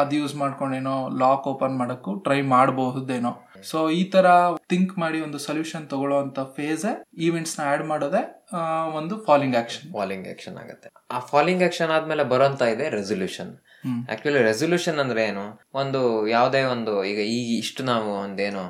ಅದ್ 0.00 0.12
ಯೂಸ್ 0.14 0.34
ಮಾಡ್ಕೊಂಡೇನೋ 0.36 0.96
ಲಾಕ್ 1.22 1.46
ಓಪನ್ 1.52 1.76
ಮಾಡಕ್ಕೂ 1.78 2.10
ಟ್ರೈ 2.26 2.40
ಮಾಡಬಹುದೇನೋ 2.52 3.32
ಸೊ 3.70 3.78
ಈ 3.90 4.02
ತರ 4.04 4.26
ಥಿಂಕ್ 4.72 4.92
ಮಾಡಿ 4.98 5.18
ಒಂದು 5.20 5.38
ಸೊಲ್ಯೂಷನ್ 5.38 5.86
ತಗೊಳ್ಳೋಂತ 5.88 6.40
ಫೇಸ್ 6.56 6.86
ಈವೆಂಟ್ಸ್ನ 7.18 7.62
ಆಡ್ 7.72 7.84
ಮಾಡೋದೇ 7.86 8.22
ಒಂದು 8.96 9.24
ಫಾಲಿಂಗ್ 9.24 9.56
ಆಕ್ಷನ್ 9.56 9.92
ಫಾಲಿಂಗ್ 9.92 10.28
ಆಕ್ಷನ್ 10.28 10.56
ಆಗುತ್ತೆ. 10.56 10.88
ಆ 11.10 11.18
ಫಾಲಿಂಗ್ 11.18 11.62
ಆಕ್ಷನ್ 11.62 11.90
ಆದ್ಮೇಲೆ 11.90 12.24
ಬರೋಂತ 12.24 12.62
ಇದೆ 12.62 12.88
ರೆಸೊಲ್ಯೂಷನ್. 12.88 13.52
ಆಕ್ಚುಲಿ 14.12 14.42
ರೆಸೊಲ್ಯೂಷನ್ 14.42 14.98
ಅಂದ್ರೆ 14.98 15.24
ಏನು? 15.24 15.60
ಒಂದು 15.74 16.28
ಯಾವುದೇ 16.28 16.62
ಒಂದು 16.62 17.04
ಈಗ 17.04 17.18
ಈ 17.18 17.58
ಇಷ್ಟು 17.58 17.84
ನಾವು 17.84 18.14
ಒಂದೇನು 18.14 18.62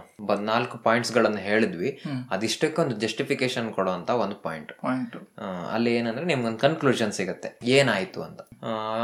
ನಾಲ್ಕು 0.45 0.79
ಪಾಯಿಂಟ್ಸ್ 0.79 1.13
ಗಳನ್ನ 1.13 1.39
ಹೇಳಿದ್ವಿ. 1.39 2.01
ಅದಿಷ್ಟಕ್ಕೊಂದು 2.31 2.97
ಜಸ್ಟಿಫಿಕೇಶನ್ 2.97 3.73
ಕೊಡುವಂತ 3.73 4.11
ಒಂದು 4.11 4.37
ಪಾಯಿಂಟ್ 4.37 4.73
ಅಲ್ಲಿ 5.73 5.95
ಏನಂದ್ರೆ 5.95 6.25
ನಿಮ್ಗೊಂದು 6.25 6.59
ಕನ್ಕ್ಲೂಷನ್ 6.59 7.13
ಸಿಗುತ್ತೆ. 7.13 7.59
ಏನಾಯ್ತು 7.65 8.23
ಅಂತ. 8.23 8.41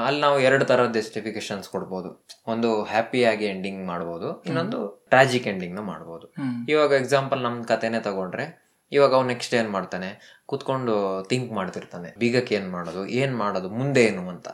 ಅಲ್ಲಿ 0.06 0.20
ನಾವು 0.20 0.40
ಎರಡು 0.40 0.64
ತರ 0.64 0.86
ಜಸ್ಟಿಫಿಕೇಶನ್ಸ್ 0.86 1.68
ಕೊಡ್ಬೋದು. 1.68 2.26
ಒಂದು 2.46 2.82
ಹ್ಯಾಪಿಯಾಗಿ 2.82 3.36
ಆಗಿ 3.36 3.46
ಎಂಡಿಂಗ್ 3.46 3.86
ಮಾಡ್ಬೋದು 3.86 4.42
ಇನ್ನೊಂದು 4.42 5.06
ಟ್ರಾಜಿಕ್ 5.08 5.46
ಎಂಡಿಂಗ್ನ 5.46 5.78
ಮಾಡ್ಬೋದು. 5.78 6.34
ಇವಾಗ 6.68 6.92
ಎಕ್ಸಾಂಪಲ್ 6.92 7.42
ನಮ್ 7.42 7.64
ಕತೆನೆ 7.64 8.00
ತಗೊಂಡ್ರೆ 8.00 8.66
ಇವಾಗ 8.92 9.14
ಅವ್ನು 9.14 9.28
ನೆಕ್ಸ್ಟ್ 9.28 9.54
ಏನ್ 9.54 9.70
ಮಾಡ್ತಾನೆ? 9.70 10.35
ಕುತ್ಕೊಂಡು 10.46 10.94
ಥಿಂಕ್ 11.30 11.52
ಮಾಡ್ತಿರ್ತಾನೆ. 11.52 12.14
ಬೀಗಕ್ಕೆ 12.18 12.54
ಏನ್ 12.54 12.70
ಮಾಡೋದು 12.70 13.06
ಏನ್ 13.06 13.36
ಮಾಡೋದು 13.36 13.70
ಮುಂದೆ 13.70 14.04
ಏನು 14.04 14.28
ಅಂತ. 14.28 14.48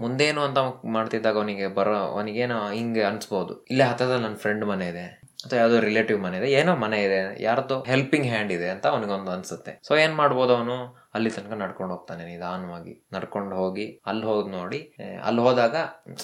ಮುಂದೇನು 0.00 0.40
ಅಂತ 0.40 0.58
ಮಾಡ್ತಿದ್ದಾಗ 0.84 1.36
ಅವನಿಗೆ 1.36 1.66
ಬರೋ 1.66 1.94
ಅವನಿಗೇನೋ 1.94 2.70
ಹಿಂಗೆ 2.70 3.02
ಅನ್ಸ್ಬೋದು. 3.02 3.64
ಇಲ್ಲೇ 3.70 3.84
ಹತ್ತದ 3.84 4.10
ನನ್ನ 4.10 4.34
ಫ್ರೆಂಡ್ 4.34 4.64
ಮನೆ 4.64 4.88
ಇದೆ 4.88 5.06
ಅಥವಾ 5.44 5.58
ಯಾವ್ದೋ 5.58 5.80
ರಿಲೇಟಿವ್ 5.80 6.22
ಮನೆ 6.22 6.36
ಇದೆ 6.38 6.50
ಏನೋ 6.50 6.76
ಮನೆ 6.76 7.02
ಇದೆ 7.02 7.42
ಯಾರ್ದೋ 7.42 7.82
ಹೆಲ್ಪಿಂಗ್ 7.82 8.26
ಹ್ಯಾಂಡ್ 8.26 8.52
ಇದೆ 8.52 8.68
ಅಂತ 8.68 8.86
ಅವನಿಗೊಂದು 8.86 9.30
ಅನ್ಸುತ್ತೆ. 9.30 9.80
ಸೊ 9.88 9.96
ಏನ್ 9.96 10.14
ಮಾಡ್ಬೋದು 10.14 10.56
ಅವನು? 10.56 10.76
ಅಲ್ಲಿ 11.14 11.30
ತನಕ 11.30 11.52
ನಡ್ಕೊಂಡು 11.52 11.94
ಹೋಗ್ತಾನೆ 11.94 12.24
ನಿಧಾನವಾಗಿ. 12.24 13.08
ನಡ್ಕೊಂಡು 13.12 13.56
ಹೋಗಿ 13.56 14.00
ಅಲ್ಲಿ 14.06 14.26
ಹೋಗಿ 14.26 14.50
ನೋಡಿ 14.50 14.94
ಅಲ್ಲಿ 15.24 15.40
ಹೋದಾಗ 15.40 15.76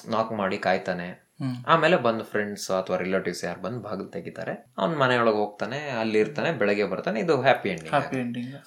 ನಾಕ್ 0.08 0.32
ಮಾಡಿ 0.32 0.58
ಕಾಯ್ತಾನೆ. 0.58 1.23
ಆಮೇಲೆ 1.66 1.96
ಬಂದು 1.98 2.24
ಫ್ರೆಂಡ್ಸ್ 2.24 2.66
ಅಥವಾ 2.72 2.96
ರಿಲೇಟಿವ್ಸ್ 2.96 3.42
ಯಾರು 3.44 3.60
ಬಂದು 3.60 3.80
ಬಾಗಿಲು 3.80 4.08
ತೆಗಿತಾರೆ. 4.08 4.52
ಅವ್ನ 4.78 4.92
ಮನೆಯೊಳಗೆ 4.94 5.36
ಹೋಗ್ತಾನೆ 5.36 5.78
ಅಲ್ಲಿ 6.00 6.18
ಇರ್ತಾನೆ 6.18 6.50
ಬೆಳಗ್ಗೆ 6.52 6.84
ಬರ್ತಾನೆ 6.84 7.18
ಇದು 7.20 7.34
ಹ್ಯಾಪಿ 7.42 7.68
ಎಂಡಿಂಗ್ 7.70 7.94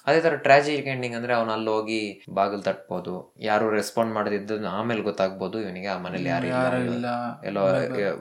ಅದೇ 0.06 0.20
ತರ 0.20 0.34
ಟ್ರಾಜಿಕ್ 0.44 0.88
ಎಂಡಿಂಗ್ 0.88 1.16
ಅಂದ್ರೆ 1.16 1.34
ಅವ್ನ 1.34 1.50
ಅಲ್ಲಿ 1.52 1.70
ಹೋಗಿ 1.70 2.00
ಬಾಗಿಲು 2.32 2.62
ತಟ್ಬೋದು 2.62 3.14
ಯಾರು 3.42 3.66
ರೆಸ್ಪಾಂಡ್ 3.70 4.12
ಮಾಡದಿದ್ದು 4.14 4.36
ಆಮೇಲೆ 4.72 5.02
ಗೊತ್ತಾಗ್ಬೋದು 5.02 5.58
ಇವನಿಗೆ 5.60 5.88
ಆ 5.88 5.98
ಮನೇಲಿ 5.98 6.30
ಯಾರು 6.30 6.48
ಎಲ್ಲೋ 7.44 7.62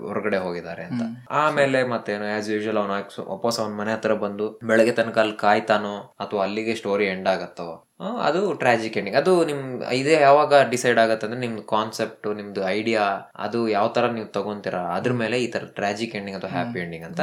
ಹೊರಗಡೆ 0.07 0.37
ಹೋಗಿದ್ದಾರೆ 0.37 0.83
ಅಂತ. 0.83 1.01
ಆಮೇಲೆ 1.41 1.81
ಮತ್ತೇನು 1.87 2.27
ಆಸ್ 2.35 2.49
ಯೂಶುವಲ್ 2.49 2.79
ಅವನ 2.83 2.95
ವಾಪಸ್ 3.29 3.59
ಅವನ 3.59 3.73
ಮನೆ 3.73 3.91
ಹತ್ರ 3.93 4.13
ಬಂದು 4.23 4.47
ಬೆಳಗ್ಗೆ 4.63 4.93
ತನಕ 4.93 5.17
ಅಲ್ಲಿ 5.17 5.37
ಕಾಯ್ತಾನೋ 5.39 5.93
ಅಥವಾ 6.19 6.41
ಅಲ್ಲಿಗೆ 6.43 6.75
ಸ್ಟೋರಿ 6.75 7.07
ಎಂಡ್ 7.07 7.29
ಆಗತ್ತೋ 7.29 7.67
ಅದು 7.99 8.53
ಟ್ರಾಜಿಕ್ 8.53 8.97
ಎಂಡಿಂಗ್ 8.97 9.17
ಅದು 9.17 9.45
ನಿಮ್ 9.45 9.83
ಇದೆ 9.91 10.13
ಯಾವಾಗ 10.21 10.53
ಡಿಸೈಡ್ 10.69 10.99
ಆಗತ್ತೆ 10.99 11.25
ಅಂದ್ರೆ 11.27 11.39
ನಿಮ್ದು 11.39 11.63
ಕಾನ್ಸೆಪ್ಟ್ 11.63 12.27
ನಿಮ್ದು 12.35 12.69
ಐಡಿಯಾ 12.69 13.03
ಅದು 13.35 13.67
ಯಾವ 13.67 13.87
ತರ 13.87 14.11
ನೀವು 14.11 14.27
ತಗೊಂತೀರಾ 14.27 14.81
ಅದ್ರ 14.95 15.11
ಮೇಲೆ 15.13 15.43
ಈ 15.43 15.47
ತರ 15.47 15.65
ಟ್ರಾಜಿಕ್ 15.65 16.15
ಎಂಡಿಂಗ್ 16.15 16.37
ಅಥವಾ 16.37 16.49
ಹ್ಯಾಪಿ 16.49 16.79
ಎಂಡಿಂಗ್ 16.79 17.05
ಅಂತ 17.05 17.21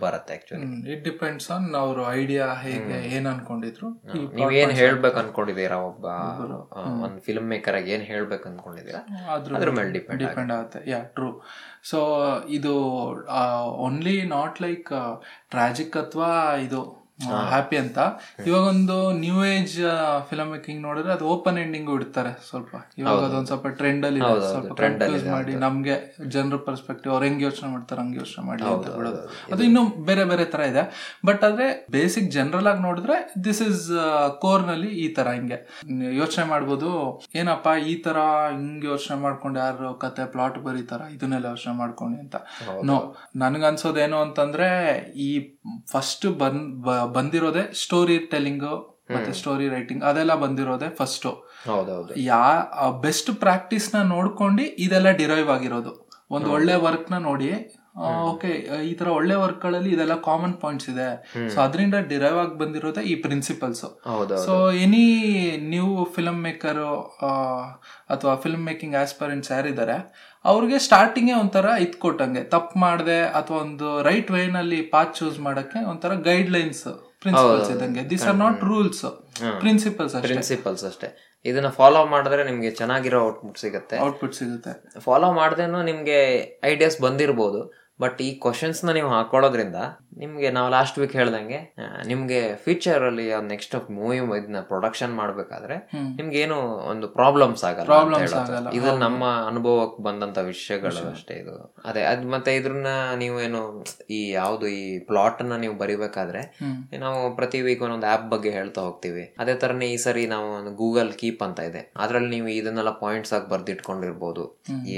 ಬರುತ್ತೆ 0.00 0.34
ಆಕ್ಚುಲಿ 0.34 0.92
ಇಟ್ 0.92 1.04
ಡಿಪೆಂಡ್ಸ್ 1.04 1.50
ಆನ್ 1.50 1.74
ಅವ್ರ 1.74 2.00
ಐಡಿಯಾ 2.14 2.54
ಹೇಗೆ 2.54 3.16
ಏನ್ 3.16 3.26
ಅನ್ಕೊಂಡಿದ್ರು 3.26 3.90
ನೀವ್ 4.34 4.52
ಏನ್ 4.52 4.72
ಹೇಳ್ಬೇಕು 4.72 5.18
ಅನ್ಕೊಂಡಿದೀರಾ 5.18 5.76
ಒಬ್ಬ 5.76 6.04
ಒಂದ್ 7.04 7.20
ಫಿಲ್ಮ್ 7.20 7.48
ಮೇಕರ್ 7.48 7.76
ಆಗಿ 7.76 7.90
ಏನ್ 7.90 8.02
ಹೇಳ್ಬೇಕು 8.02 8.48
ಅನ್ಕೊಂಡಿದೀರಾ 8.48 9.02
ಅದ್ರ 9.34 9.54
ಅದ್ರ 9.56 9.70
ಮೇಲೆ 9.70 9.92
ಡಿಪೆಂಡ್ 9.92 10.20
ಡಿಪೆಂಡ್ 10.22 10.52
ಆಗುತ್ತೆ. 10.52 10.90
ಯಾ 10.90 10.98
ಟ್ರೂ 10.98 11.42
ಸೊ 11.82 12.00
ಇದು 12.48 12.74
ಓನ್ಲಿ 13.78 14.22
ನಾಟ್ 14.22 14.62
ಲೈಕ್ 14.62 14.90
ಟ್ರಾಜಿಕ್ 15.50 15.96
ಅಥವಾ 15.96 16.54
ಇದು 16.62 16.99
ಹ್ಯಾಪಿ 17.24 17.76
ಅಂತ. 17.76 17.98
ಇವಾಗ 18.46 18.62
ಒಂದು 18.62 19.12
ನ್ಯೂ 19.12 19.44
ಏಜ್ 19.44 19.76
ಫಿಲಮ್ 20.30 20.50
ಮೇಕಿಂಗ್ 20.50 20.82
ನೋಡಿದ್ರೆ 20.82 21.12
ಅದು 21.12 21.26
ಓಪನ್ 21.26 21.58
ಎಂಡಿಂಗ್ 21.58 21.90
ಇಡ್ತಾರೆ 21.90 22.46
ಸ್ವಲ್ಪ. 22.48 22.74
ಇವಾಗ 22.98 23.24
ಅದೊಂದ್ 23.24 23.46
ಸ್ವಲ್ಪ 23.46 23.66
ಟ್ರೆಂಡ್ 23.66 24.06
ಅಲ್ಲಿ. 24.06 24.20
ಸ್ವಲ್ಪ 24.20 24.80
ಕನ್ಫ್ಯೂಸ್ 24.80 25.24
ಮಾಡಿ 25.24 25.54
ನಮ್ಗೆ 25.54 26.14
ಜನರ 26.26 26.56
ಪರ್ಸ್ಪೆಕ್ಟಿವ್ 26.56 27.14
ಅವ್ರು 27.14 27.26
ಹೆಂಗ್ 27.26 27.42
ಯೋಚನೆ 27.42 27.70
ಮಾಡ್ತಾರೆ 27.70 28.00
ಹಂಗೆ 28.00 28.18
ಯೋಚನೆ 28.18 28.46
ಮಾಡಿ 28.46 28.62
ಅಂತ 28.62 28.88
ಬಿಡೋದು. 28.96 29.28
ಅದು 29.52 29.62
ಇನ್ನೂ 29.62 29.86
ಬೇರೆ 29.86 30.24
ಬೇರೆ 30.24 30.44
ತರ 30.44 30.60
ಇದೆ. 30.60 31.16
ಬಟ್ 31.26 31.44
ಆದ್ರೆ 31.44 31.86
ಬೇಸಿಕ್ 31.90 32.30
ಜನರಲ್ 32.30 32.66
ಆಗಿ 32.66 32.82
ನೋಡಿದ್ರೆ 32.82 33.34
ದಿಸ್ 33.44 33.62
ಇಸ್ 33.62 33.92
ಕೋರ್ನಲ್ಲಿ 34.40 34.88
ಈ 34.88 35.08
ತರ 35.14 35.28
ಹಿಂಗೆ. 35.30 35.68
ಯೋಚನೆ 36.12 36.44
ಮಾಡ್ಬೋದು 36.44 37.20
ಏನಪ್ಪಾ 37.34 37.76
ಈ 37.76 37.94
ತರ 37.94 38.18
ಹಿಂಗ್ 38.50 38.84
ಯೋಚನೆ 38.84 39.18
ಮಾಡ್ಕೊಂಡು 39.20 39.60
ಯಾರು 39.60 39.94
ಕತೆ 39.94 40.24
ಪ್ಲಾಟ್ 40.26 40.58
ಬರೀತಾರ 40.58 41.00
ಇದನ್ನೆಲ್ಲ 41.12 41.46
ಯೋಚನೆ 41.46 41.74
ಮಾಡ್ಕೊಂಡು 41.74 42.18
ಅಂತ. 42.18 42.36
ನೋ 42.84 43.16
ನನ್ಗನ್ಸೋದೇನು 43.36 44.16
ಅಂತಂದ್ರೆ 44.16 44.68
ಈ 45.16 45.56
ಫಸ್ಟ್ 45.88 46.26
ಬಂದ್ 46.38 46.82
ಬ- 46.82 47.12
ಬಂದಿರೋದೇ 47.12 47.74
ಸ್ಟೋರಿ 47.74 48.18
ಟೆಲ್ಲಿಂಗ್ 48.26 48.64
ಮತ್ತೆ 49.10 49.32
ಸ್ಟೋರಿ 49.32 49.68
ರೈಟಿಂಗ್ 49.68 50.04
ಅದೆಲ್ಲ 50.04 50.34
ಬಂದಿರೋದೆ 50.34 50.88
ಫಸ್ಟ್ 50.96 51.26
ಯಾ 52.22 52.42
ಬೆಸ್ಟ್ 53.02 53.40
ಪ್ರಾಕ್ಟೀಸ್ನ 53.40 54.02
ನೋಡ್ಕೊಂಡು 54.08 54.62
ಇದೆಲ್ಲ 54.78 55.10
ಡಿರೈವ್ 55.12 55.50
ಆಗಿರೋದು. 55.50 55.92
ಒಂದು 56.30 56.52
ಒಳ್ಳೆ 56.52 56.74
ವರ್ಕ್ನ 56.80 57.18
ನೋಡಿ 57.20 57.48
ಓಕೆ 58.30 58.50
ಈ 58.88 58.94
ತರ 58.94 59.08
ಒಳ್ಳೆ 59.18 59.34
ವರ್ಕ್ಗಳಲ್ಲಿ 59.34 59.90
ಇದೆಲ್ಲ 59.94 60.14
ಕಾಮನ್ 60.28 60.54
ಪಾಯಿಂಟ್ಸ್ 60.62 60.88
ಇದೆ. 60.92 61.08
ಸೊ 61.54 61.58
ಅದರಿಂದ 61.60 61.96
ಡಿರೈವ್ 62.10 62.38
ಆಗಿ 62.42 62.56
ಬಂದಿರೋದೇ 62.58 63.02
ಈ 63.12 63.14
principles 63.24 63.84
so 64.46 64.54
any 64.84 65.04
new 65.72 65.88
filmmaker 66.48 66.82
ಅಥವಾ 68.14 68.34
ಫಿಲ್ಮ್ 68.36 68.64
ಮೇಕಿಂಗ್ 68.70 68.94
ಆಸ್ಪರೆಂಟ್ಸ್ 68.94 69.52
ಯಾರಿದ್ದಾರೆ 69.52 69.96
ಅವ್ರಿಗೆ 70.44 70.78
ಸ್ಟಾರ್ಟಿಂಗೇ 70.78 71.32
ಒಂಥರ 71.32 71.66
ಇದ್ 71.84 71.96
ಕೊಟ್ಟಂಗೆ 72.04 72.42
ತಪ್ಪು 72.44 72.78
ಮಾಡದೆ 72.78 73.20
ಅಥವಾ 73.40 73.58
ಒಂದು 73.58 74.02
ರೈಟ್ 74.08 74.30
ವೇನಲ್ಲಿ 74.36 74.80
ಪಾತ್ 74.94 75.14
ಚೂಸ್ 75.20 75.40
ಮಾಡಕ್ಕೆ 75.48 75.80
ಒಂಥರ 75.92 76.14
ಗೈಡ್ 76.30 76.50
ಲೈನ್ಸ್ 76.50 76.84
ಪ್ರಿನ್ಸಿಪಲ್ಸ್ 77.24 77.70
ಇದ್ದಂಗೆ. 77.72 78.02
This 78.10 78.26
are 78.28 78.38
not 78.44 78.60
rules 78.70 79.02
principles 79.62 80.14
ಅಷ್ಟೇ. 80.14 80.28
ಪ್ರಿನ್ಸಿಪಲ್ಸ್ 80.28 80.84
ಅಷ್ಟೇ. 80.90 81.08
ಇದನ್ನ 81.44 81.68
ಫಾಲೋ 81.80 82.00
ಮಾಡಿದ್ರೆ 82.04 82.42
ನಿಮ್ಗೆ 82.48 82.70
ಚೆನ್ನಾಗಿರೋ 82.70 83.18
ಔಟ್ಪುಟ್ 83.26 83.58
ಸಿಗುತ್ತೆ. 83.58 83.96
ಔಟ್ಪುಟ್ 84.06 84.34
ಸಿಗುತ್ತೆ. 84.38 84.72
ಫಾಲೋ 85.00 85.32
ಮಾಡ್ದೇನು 85.32 85.78
ನಿಮ್ಗೆ 85.90 86.18
ಐಡಿಯಾಸ್ 86.70 86.98
ಬಂದಿರ್ಬೋದು. 87.06 87.60
ಬಟ್ 88.04 88.18
ಈ 88.28 88.30
ಕ್ವಶನ್ಸ್ನ 88.44 88.86
ನ 88.88 88.94
ನೀವು 88.98 89.10
ಹಾಕೊಳ್ಳೋದ್ರಿಂದ 89.16 89.78
ನಿಮಗೆ 90.22 90.48
ನಾವು 90.56 90.68
ಲಾಸ್ಟ್ 90.74 90.96
ವೀಕ್ 91.00 91.14
ಹೇಳ್ದಂಗೆ 91.18 91.58
ನಿಮಗೆ 92.10 92.30
ನಿಮ್ಗೆ 92.30 92.40
ಫ್ಯೂಚರ್ 92.64 93.02
ಅಲ್ಲಿ 93.08 93.24
ನೆಕ್ಸ್ಟ್ 93.50 93.74
ಮೂವಿ 93.96 94.16
ಇದನ್ನ 94.38 94.60
ಪ್ರೊಡಕ್ಷನ್ 94.70 95.12
ಮಾಡ್ಬೇಕಾದ್ರೆ 95.20 95.76
ನಿಮ್ಗೆ 96.18 96.38
ಏನು 96.44 96.56
ಒಂದು 96.90 97.06
ಪ್ರಾಬ್ಲಮ್ಸ್ 97.16 97.62
ಆಗಲ್ಲ, 97.68 97.96
ಇದು 98.78 98.90
ನಮ್ಮ 99.04 99.22
ಅನುಭವಕ್ಕೆ 99.50 100.00
ಬಂದಂತ 100.06 100.38
ವಿಷಯಗಳು 100.50 101.00
ಅಷ್ಟೇ 101.12 101.34
ಇದು. 101.42 101.54
ಅದೇ 101.88 102.02
ಅದ್ 102.10 102.24
ಮತ್ತೆ 102.34 102.50
ಇದ್ರನ್ನ 102.58 102.92
ನೀವು 103.22 103.36
ಏನು 103.46 103.60
ಈ 104.18 104.20
ಯಾವ್ದು 104.40 104.66
ಈ 104.80 104.82
ಪ್ಲಾಟ್ 105.08 105.40
ಅನ್ನ 105.44 105.56
ನೀವು 105.64 105.76
ಬರಿಬೇಕಾದ್ರೆ 105.82 106.42
ನಾವು 107.04 107.20
ಪ್ರತಿ 107.38 107.60
ವೀಕ್ 107.66 107.82
ಒಂದೊಂದು 107.86 108.08
ಆಪ್ 108.14 108.28
ಬಗ್ಗೆ 108.34 108.52
ಹೇಳ್ತಾ 108.58 108.82
ಹೋಗ್ತೀವಿ. 108.88 109.24
ಅದೇ 109.42 109.54
ತರನೇ 109.64 109.88
ಈ 109.94 109.98
ಸರಿ 110.06 110.24
ನಾವು 110.34 110.48
ಒಂದು 110.58 110.72
ಗೂಗಲ್ 110.82 111.12
ಕೀಪ್ 111.22 111.42
ಅಂತ 111.48 111.60
ಇದೆ. 111.70 111.82
ಅದ್ರಲ್ಲಿ 112.04 112.30
ನೀವು 112.36 112.50
ಇದನ್ನೆಲ್ಲ 112.60 112.94
ಪಾಯಿಂಟ್ಸ್ 113.04 113.34
ಆಗಿ 113.38 113.48
ಬರ್ದಿಟ್ಕೊಂಡಿರ್ಬೋದು. 113.54 114.44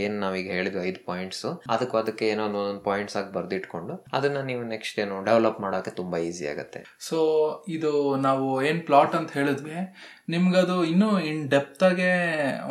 ಏನ್ 0.03 0.17
ನಾವೀಗ 0.25 0.51
ಹೇಳಿದ್ವಿ 0.59 0.83
ಐದು 0.91 1.03
ಪಾಯಿಂಟ್ಸ್ 1.11 1.47
ಅದಕ್ಕೂ 1.77 1.99
ಅದಕ್ಕೆ 2.03 2.27
ಏನೋ 2.35 2.45
ಒಂದೊಂದು 2.51 2.85
ಪಾಯಿಂಟ್ಸ್ 2.93 3.19
ಆಗಿ 3.23 3.31
ಬರ್ದಿಟ್ಕೊಂಡು 3.39 3.97
ಅದನ್ನ 4.19 4.39
ನೀವು 4.53 4.65
ನೆಕ್ಸ್ಟ್ 4.75 4.97
ಏನು 5.05 5.19
ಡೆವಲಪ್ 5.29 5.61
ಮಾಡೋಕೆ 5.67 5.93
ತುಂಬಾ 6.01 6.19
ಈಸಿ 6.31 6.47
ಆಗುತ್ತೆ. 6.55 6.81
ಸೊ 7.09 7.19
ಇದು 7.77 7.93
ನಾವು 8.27 8.47
ಏನ್ 8.71 8.81
ಪ್ಲಾಟ್ 8.89 9.15
ಅಂತ 9.19 9.31
ಹೇಳಿದ್ವಿ, 9.39 9.79
ನಿಮ್ಗದು 10.33 10.77
ಇನ್ನೂ 10.91 11.09
ಇನ್ 11.29 11.41
ಡೆಪ್ತ್ 11.55 11.83
ಆಗಿ 11.89 12.11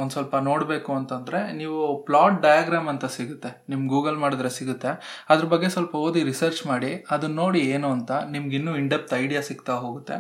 ಒಂದ್ 0.01 0.13
ಸ್ವಲ್ಪ 0.15 0.35
ನೋಡ್ಬೇಕು 0.49 0.91
ಅಂತಂದ್ರೆ 0.99 1.39
ನೀವು 1.59 1.79
ಪ್ಲಾಟ್ 2.07 2.37
ಡಯಾಗ್ರಾಮ್ 2.45 2.87
ಅಂತ 2.93 3.05
ಸಿಗುತ್ತೆ, 3.17 3.49
ನಿಮ್ 3.71 3.83
ಗೂಗಲ್ 3.93 4.17
ಮಾಡಿದ್ರೆ 4.23 4.51
ಸಿಗುತ್ತೆ. 4.59 4.91
ಅದ್ರ 5.33 5.45
ಬಗ್ಗೆ 5.53 5.69
ಸ್ವಲ್ಪ 5.75 5.93
ಓದಿ 6.05 6.23
ರಿಸರ್ಚ್ 6.31 6.61
ಮಾಡಿ 6.71 6.91
ಅದನ್ನ 7.15 7.35
ನೋಡಿ 7.43 7.61
ಏನು 7.75 7.89
ಅಂತ 7.97 8.11
ನಿಮ್ಗೆ 8.35 8.55
ಇನ್ನೂ 8.59 8.73
ಇನ್ 8.81 8.89
ಡೆಪ್ತ್ 8.93 9.13
ಐಡಿಯಾ 9.23 9.43
ಸಿಗ್ತಾ 9.49 9.75
ಹೋಗುತ್ತೆ. 9.85 10.17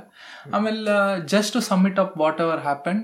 ಆಮೇಲೆ 0.57 0.95
just 1.35 1.57
submit 1.71 2.01
up 2.05 2.15
whatever 2.45 2.63
happen 2.69 3.01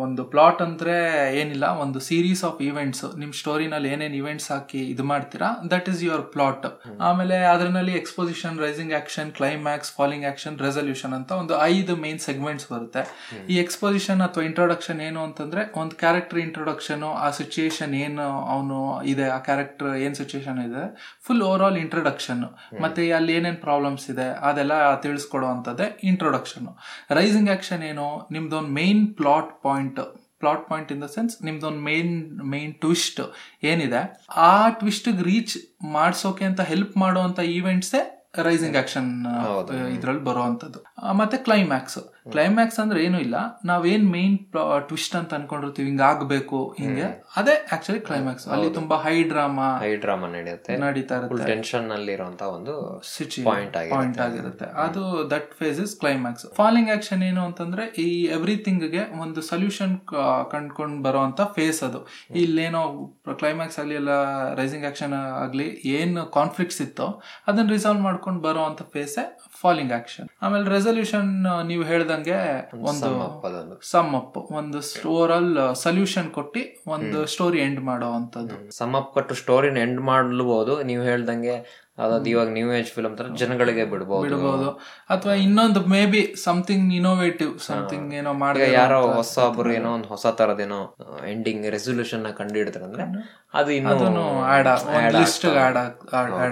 ಒಂದು 0.00 0.24
ಪ್ಲಾಟ್ 0.24 0.62
ಅಂದರೆ 0.62 0.94
ಏನಿಲ್ಲ 1.40 1.64
ಒಂದು 1.64 2.00
ಸೀರೀಸ್ 2.00 2.44
ಆಫ್ 2.44 2.62
ಈವೆಂಟ್ಸ್ 2.62 3.18
ನಿಮ್ಮ 3.18 3.32
ಸ್ಟೋರಿನಲ್ಲಿ 3.32 3.88
ಏನೇನು 3.88 4.14
ಇವೆಂಟ್ಸ್ 4.14 4.50
ಹಾಕಿ 4.52 4.78
ಇದು 4.78 5.04
ಮಾಡ್ತೀರಾ 5.04 5.48
ದಟ್ 5.70 5.88
ಈಸ್ 5.88 6.04
ಯುವರ್ 6.04 6.22
ಪ್ಲಾಟ್ 6.22 6.66
ಆಮೇಲೆ 7.00 7.44
ಅದರಲ್ಲಿ 7.44 7.92
exposition 7.92 8.58
rising 8.58 8.92
action 8.92 9.32
climax 9.32 9.92
falling 9.92 10.24
action 10.24 10.58
resolution 10.58 11.12
ಅಂತ 11.12 11.32
ಒಂದು 11.32 11.62
ಐದು 11.62 11.96
ಮೇನ್ 11.96 12.18
ಸೆಗ್ಮೆಂಟ್ಸ್ 12.18 12.72
ಬರುತ್ತೆ. 12.72 13.02
ಈ 13.48 13.56
ಎಕ್ಸ್ಪೋಸಿಷನ್ 13.56 14.20
ಅಥವಾ 14.20 14.44
ಇಂಟ್ರೊಡಕ್ಷನ್ 14.44 15.00
ಏನು 15.00 15.22
ಅಂತಂದ್ರೆ 15.22 15.80
ಒಂದು 15.80 15.96
ಕ್ಯಾರೆಕ್ಟರ್ 15.96 16.38
ಇಂಟ್ರೊಡಕ್ಷನು 16.38 17.12
ಆ 17.14 17.30
ಸಿಚುಯೇಷನ್ 17.30 17.94
ಏನು 17.94 18.26
ಅವನು 18.54 18.78
ಇದೆ 19.04 19.28
ಆ 19.28 19.38
ಕ್ಯಾರೆಕ್ಟರ್ 19.38 19.96
ಏನು 19.96 20.14
ಸಿಚುಯೇಷನ್ 20.14 20.58
ಇದೆ 20.70 20.84
ಫುಲ್ 21.26 21.42
ಓವರ್ 21.42 21.62
ಆಲ್ 21.62 21.76
ಇಂಟ್ರೊಡಕ್ಷನ್ 21.76 22.42
ಮತ್ತೆ 22.80 23.12
ಅಲ್ಲಿ 23.12 23.34
ಏನೇನು 23.34 23.56
ಪ್ರಾಬ್ಲಮ್ಸ್ 23.56 24.10
ಇದೆ 24.10 24.28
ಅದೆಲ್ಲ 24.40 24.94
ತಿಳಿಸ್ಕೊಡುವಂಥದ್ದೇ 24.96 26.00
ಇಂಟ್ರೊಡಕ್ಷನ್ 26.04 26.68
ರೈಸಿಂಗ್ 27.10 27.50
ಆಕ್ಷನ್ 27.50 27.82
ಏನು 27.82 28.08
ನಿಮ್ದೊಂದು 28.32 28.72
main 28.72 29.14
plot 29.14 29.52
point 29.64 30.00
plot 30.40 30.64
point 30.68 30.90
in 30.92 31.00
the 31.02 31.08
sense 31.14 31.34
ನಿಮ್ದೊಂದು 31.44 31.82
main 31.82 32.12
main 32.50 32.72
twist 32.80 33.20
ಏನಿದೆ 33.64 34.02
ಆ 34.44 34.52
ಟ್ವಿಸ್ಟ್ 34.80 35.08
ರೀಚ್ 35.22 35.54
ಮಾಡ್ಸೋಕೆ 35.92 36.44
ಅಂತ 36.44 36.62
ಹೆಲ್ಪ್ 36.68 36.94
ಮಾಡುವಂತ 36.96 37.40
ಈವೆಂಟ್ಸೇ 37.54 38.02
ರೈಸಿಂಗ್ 38.42 38.76
ಆಕ್ಷನ್ 38.76 39.08
ಇದ್ರಲ್ಲಿ 39.94 40.22
ಬರುವಂತದ್ದು 40.22 40.80
ಮತ್ತೆ 41.12 41.36
ಕ್ಲೈಮ್ಯಾಕ್ಸ್ 41.38 41.98
ಕ್ಲೈಮ್ಯಾಕ್ಸ್ 42.34 42.78
ಅಂದ್ರೆ 42.82 42.98
ಏನು 43.06 43.18
ಇಲ್ಲ. 43.24 43.36
ನಾವೇನ್ 43.70 44.04
ಮೇನ್ 44.14 44.36
ಟ್ವಿಸ್ಟ್ 44.88 45.14
ಅಂತ 45.20 45.32
ಅನ್ಕೊಂಡಿರ್ತೀವಿ 45.38 45.86
ಹಿಂಗ 45.90 46.02
ಆಗ್ಬೇಕು 46.10 46.58
ಹಿಂಗೆ. 46.80 47.06
ಅದೇ 47.40 47.54
ಆಕ್ಚುಲಿ 47.74 48.00
ಕ್ಲೈಮ್ಯಾಕ್ಸ್ 48.08 48.46
ಅಲ್ಲಿ 48.54 48.70
ತುಂಬಾ 48.78 48.96
ಹೈ 49.06 49.16
ಡ್ರಾಮಾ 49.32 49.68
ಹೈ 49.82 49.90
ಡ್ರಾಮಾ 50.04 50.28
ನಡೆಯುತ್ತೆ. 50.36 50.76
ನಡೀತಾ 50.84 51.16
ಇರುತ್ತೆ. 51.20 51.46
ಟೆನ್ಷನ್ನಲ್ಲಿ 51.52 52.12
ಇರುವಂತ 52.16 52.42
ಒಂದು 52.56 52.74
ಪಾಯಿಂಟ್ 53.48 53.76
ಪಾಯಿಂಟ್ 53.94 54.20
ಆಗಿರುತ್ತೆ. 54.26 54.68
ಅದು 54.86 55.02
that 55.34 55.48
phase 55.60 55.80
is 55.86 55.94
climax 56.02 56.46
falling 56.60 56.92
action 56.96 57.22
ಏನು 57.30 57.42
ಅಂತಂದ್ರೆ 57.48 57.86
ಈ 58.06 58.08
ಎವ್ರಿಥಿಂಗ್ಗೆ 58.38 59.04
ಒಂದು 59.24 59.42
ಸೊಲ್ಯೂಷನ್ 59.50 59.94
ಕಂಡ್ಕೊಂಡ್ 60.54 60.96
ಬರುವಂತ 61.08 61.40
ಫೇಸ್ 61.58 61.82
ಅದು. 61.88 62.02
ಇಲ್ಲೇನೋ 62.44 62.82
ಕ್ಲೈಮ್ಯಾಕ್ಸ್ 63.40 63.78
ಅಲ್ಲಿ 63.84 63.96
ಎಲ್ಲ 64.00 64.12
ರೈಸಿಂಗ್ 64.60 64.86
ಆಕ್ಷನ್ 64.90 65.14
ಆಗ್ಲಿ 65.44 65.68
ಏನ್ 65.98 66.14
ಕಾನ್ಫ್ಲಿಕ್ಟ್ಸ್ 66.38 66.80
ಇತ್ತೋ 66.86 67.08
ಅದನ್ನ 67.48 67.68
ರಿಸಾಲ್ವ್ 67.76 68.02
ಮಾಡ್ಕೊಂಡು 68.08 68.40
ಬರುವಂತ 68.48 68.82
ಫೇಸೇ 68.94 69.22
ಫಾಲಿಂಗ್ 69.60 69.92
ಆಕ್ಷನ್ 69.98 70.26
ಆಮೇಲೆ 70.44 70.66
ರೆಸೊಲ್ಯೂಷನ್ 70.76 71.30
ನೀವು 71.70 71.82
ಹೇಳ್ದಂಗೆ 71.90 72.16
ಒಂದು 72.72 73.00
ಸಮಪ್ 73.00 73.82
ಸಮ್ 73.90 74.14
ಅಪ್ 74.14 74.52
ಒಂದು 74.52 74.80
ಸ್ಟೋರಲ್ 74.80 75.74
ಸೊಲ್ಯೂಷನ್ 75.74 76.30
ಕೊಟ್ಟಿ 76.30 76.82
ಒಂದು 76.86 77.26
ಸ್ಟೋರಿ 77.26 77.58
ಎಂಡ್ 77.58 77.80
ಮಾಡೋ 77.80 78.12
ಅಂತದ್ದು 78.12 78.70
ಸಮ್ 78.76 78.94
ಅಪ್ 78.94 79.14
ಕೊಟ್ಟು 79.14 79.34
ಸ್ಟೋರಿನ 79.34 79.76
ಎಂಡ್ 79.78 80.00
ಮಾಡಬಹುದು 80.00 80.82
ನೀವು 80.82 81.02
ಹೇಳ್ದಂಗೆ 81.02 81.88
ಅದಾದ 81.98 82.26
ಇವಾಗ 82.26 82.48
ನ್ಯೂ 82.48 82.72
ಏಜ್ 82.72 82.86
ಫಿಲ್ಮ್ 82.86 83.18
ತರ 83.18 83.26
ಜನಗಳಿಗೆ 83.28 83.84
ಬಿಡಬಹುದು 83.84 84.22
ಬಿಡಬಹುದು 84.22 84.70
ಅಥವಾ 85.10 85.34
ಇನ್ನೊಂದು 85.34 85.80
may 85.80 86.06
be 86.06 86.34
something 86.36 86.94
innovative 86.94 87.58
something 87.58 88.14
ಏನೋ 88.14 88.32
ಮಾಡಿ 88.32 88.72
ಯಾರೋ 88.72 89.06
ಹೊಸ 89.12 89.38
ಒಬ್ರು 89.38 89.72
ಏನೋ 89.72 89.94
ಒಂದು 89.94 90.08
ಹೊಸ 90.08 90.26
ತರದೇನೋ 90.26 90.96
ಎಂಡಿಂಗ್ 91.26 91.66
ರೆಸೊಲ್ಯೂಷನ್ನ 91.66 92.26
ಕಂಡು 92.30 92.82
ಅಂದ್ರೆ 92.82 93.04
ಅದು 93.54 93.70
ಇನ್ನೂ 93.70 94.42
ಆಡ್ 94.42 94.66
ಆಡ್ 94.66 95.16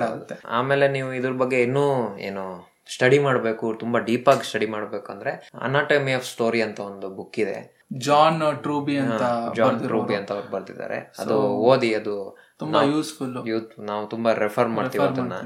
ಆಗುತ್ತೆ. 0.02 0.34
ಆಮೇಲೆ 0.48 0.88
ನೀವು 0.88 1.12
ಇದ್ರ 1.12 1.30
ಬಗ್ಗೆ 1.30 1.62
ಇನ್ನೂ 1.62 2.18
ಏನು 2.18 2.75
ಸ್ಟಡಿ 2.94 3.18
ಮಾಡಬೇಕು 3.18 3.74
ತುಂಬಾ 3.74 3.98
ಡೀಪ್ 4.00 4.28
ಆಗಿ 4.28 4.44
ಸ್ಟಡಿ 4.48 4.66
ಮಾಡ್ಬೇಕು 4.66 5.12
ಅಂದ್ರೆ 5.12 5.32
ಅನಾಟಮಿ 5.60 6.12
ಆಫ್ 6.12 6.26
ಸ್ಟೋರಿ 6.26 6.62
ಅಂತ 6.62 6.80
ಒಂದು 6.80 7.08
ಬುಕ್ 7.10 7.38
ಇದೆ. 7.38 7.56
ಜಾನ್ 7.98 8.40
ಟ್ರೂಬಿ 8.62 8.98
ಅಂತ 8.98 9.22
ಜಾನ್ 9.56 9.80
ಟ್ರೂಬಿ 9.80 10.14
ಅಂತ 10.14 10.32
ಅವ್ರು 10.32 10.48
ಬರ್ದಿದ್ದಾರೆ. 10.50 10.98
ಅದು 11.18 11.36
ಓದಿ 11.70 11.94
ಅದು 11.94 12.14
ತುಂಬಾ 12.58 12.82
ಯೂಸ್ಫುಲ್ 12.82 13.34
ನಾವು 13.78 14.06
ತುಂಬಾ 14.06 14.32
ರೆಫರ್ 14.32 14.68
ಮಾಡ್ತೀವಿ 14.68 15.04
ಅದನ್ನ. 15.04 15.36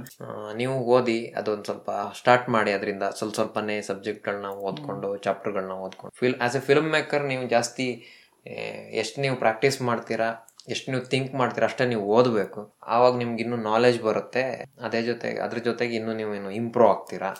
ನೀವು 0.55 0.75
ಓದಿ 0.97 1.27
ಅದೊಂದ್ 1.37 1.65
ಸ್ವಲ್ಪ 1.65 1.91
ಸ್ಟಾರ್ಟ್ 1.91 2.49
ಮಾಡಿ 2.49 2.73
ಅದರಿಂದ 2.73 3.03
ಸ್ವಲ್ಪ 3.03 3.35
ಸ್ವಲ್ಪನೇ 3.35 3.81
ಸಬ್ಜೆಕ್ಟ್ 3.81 4.29
ಗಳನ್ನ 4.29 4.47
ಓದ್ಕೊಂಡು 4.69 5.17
ಚಾಪ್ಟರ್ 5.17 5.53
ಗಳನ್ನ 5.53 5.77
ಓದ್ಕೊಂಡು. 5.87 6.15
Fill 6.21 6.39
as 6.41 6.57
a 6.57 6.61
film 6.61 6.91
maker 6.91 7.25
ನೀವು 7.25 7.49
ಜಾಸ್ತಿ 7.49 7.89
ಎಷ್ಟು 8.93 9.21
ನೀವು 9.21 9.37
ಪ್ರಾಕ್ಟೀಸ್ 9.37 9.83
ಮಾಡ್ತೀರಾ 9.83 10.29
ಎಷ್ಟು 10.69 10.91
ನೀವು 10.91 11.05
ಥಿಂಕ್ 11.05 11.35
ಮಾಡ್ತೀರ 11.35 11.65
ಅಷ್ಟೇ 11.65 11.87
ನೀವು 11.87 12.03
ಓದಬೇಕು. 12.03 12.77
ಆವಾಗ 12.87 13.17
ನಿಮ್ಗೆ 13.17 13.43
ಇನ್ನೂ 13.43 13.57
ನಾಲೆಜ್ 13.57 14.03
ಬರುತ್ತೆ. 14.03 14.65
ಅದೇ 14.85 15.03
ಜೊತೆಗೆ 15.03 15.39
ಅದ್ರ 15.41 15.59
ಜೊತೆಗೆ 15.59 15.97
ಇನ್ನೂ 15.97 16.13
ನೀವು 16.13 16.35
ಏನು 16.35 16.51
ಇಂಪ್ರೂವ್ 16.51 16.91
ಆಗ್ತೀರಾ. 16.91 17.31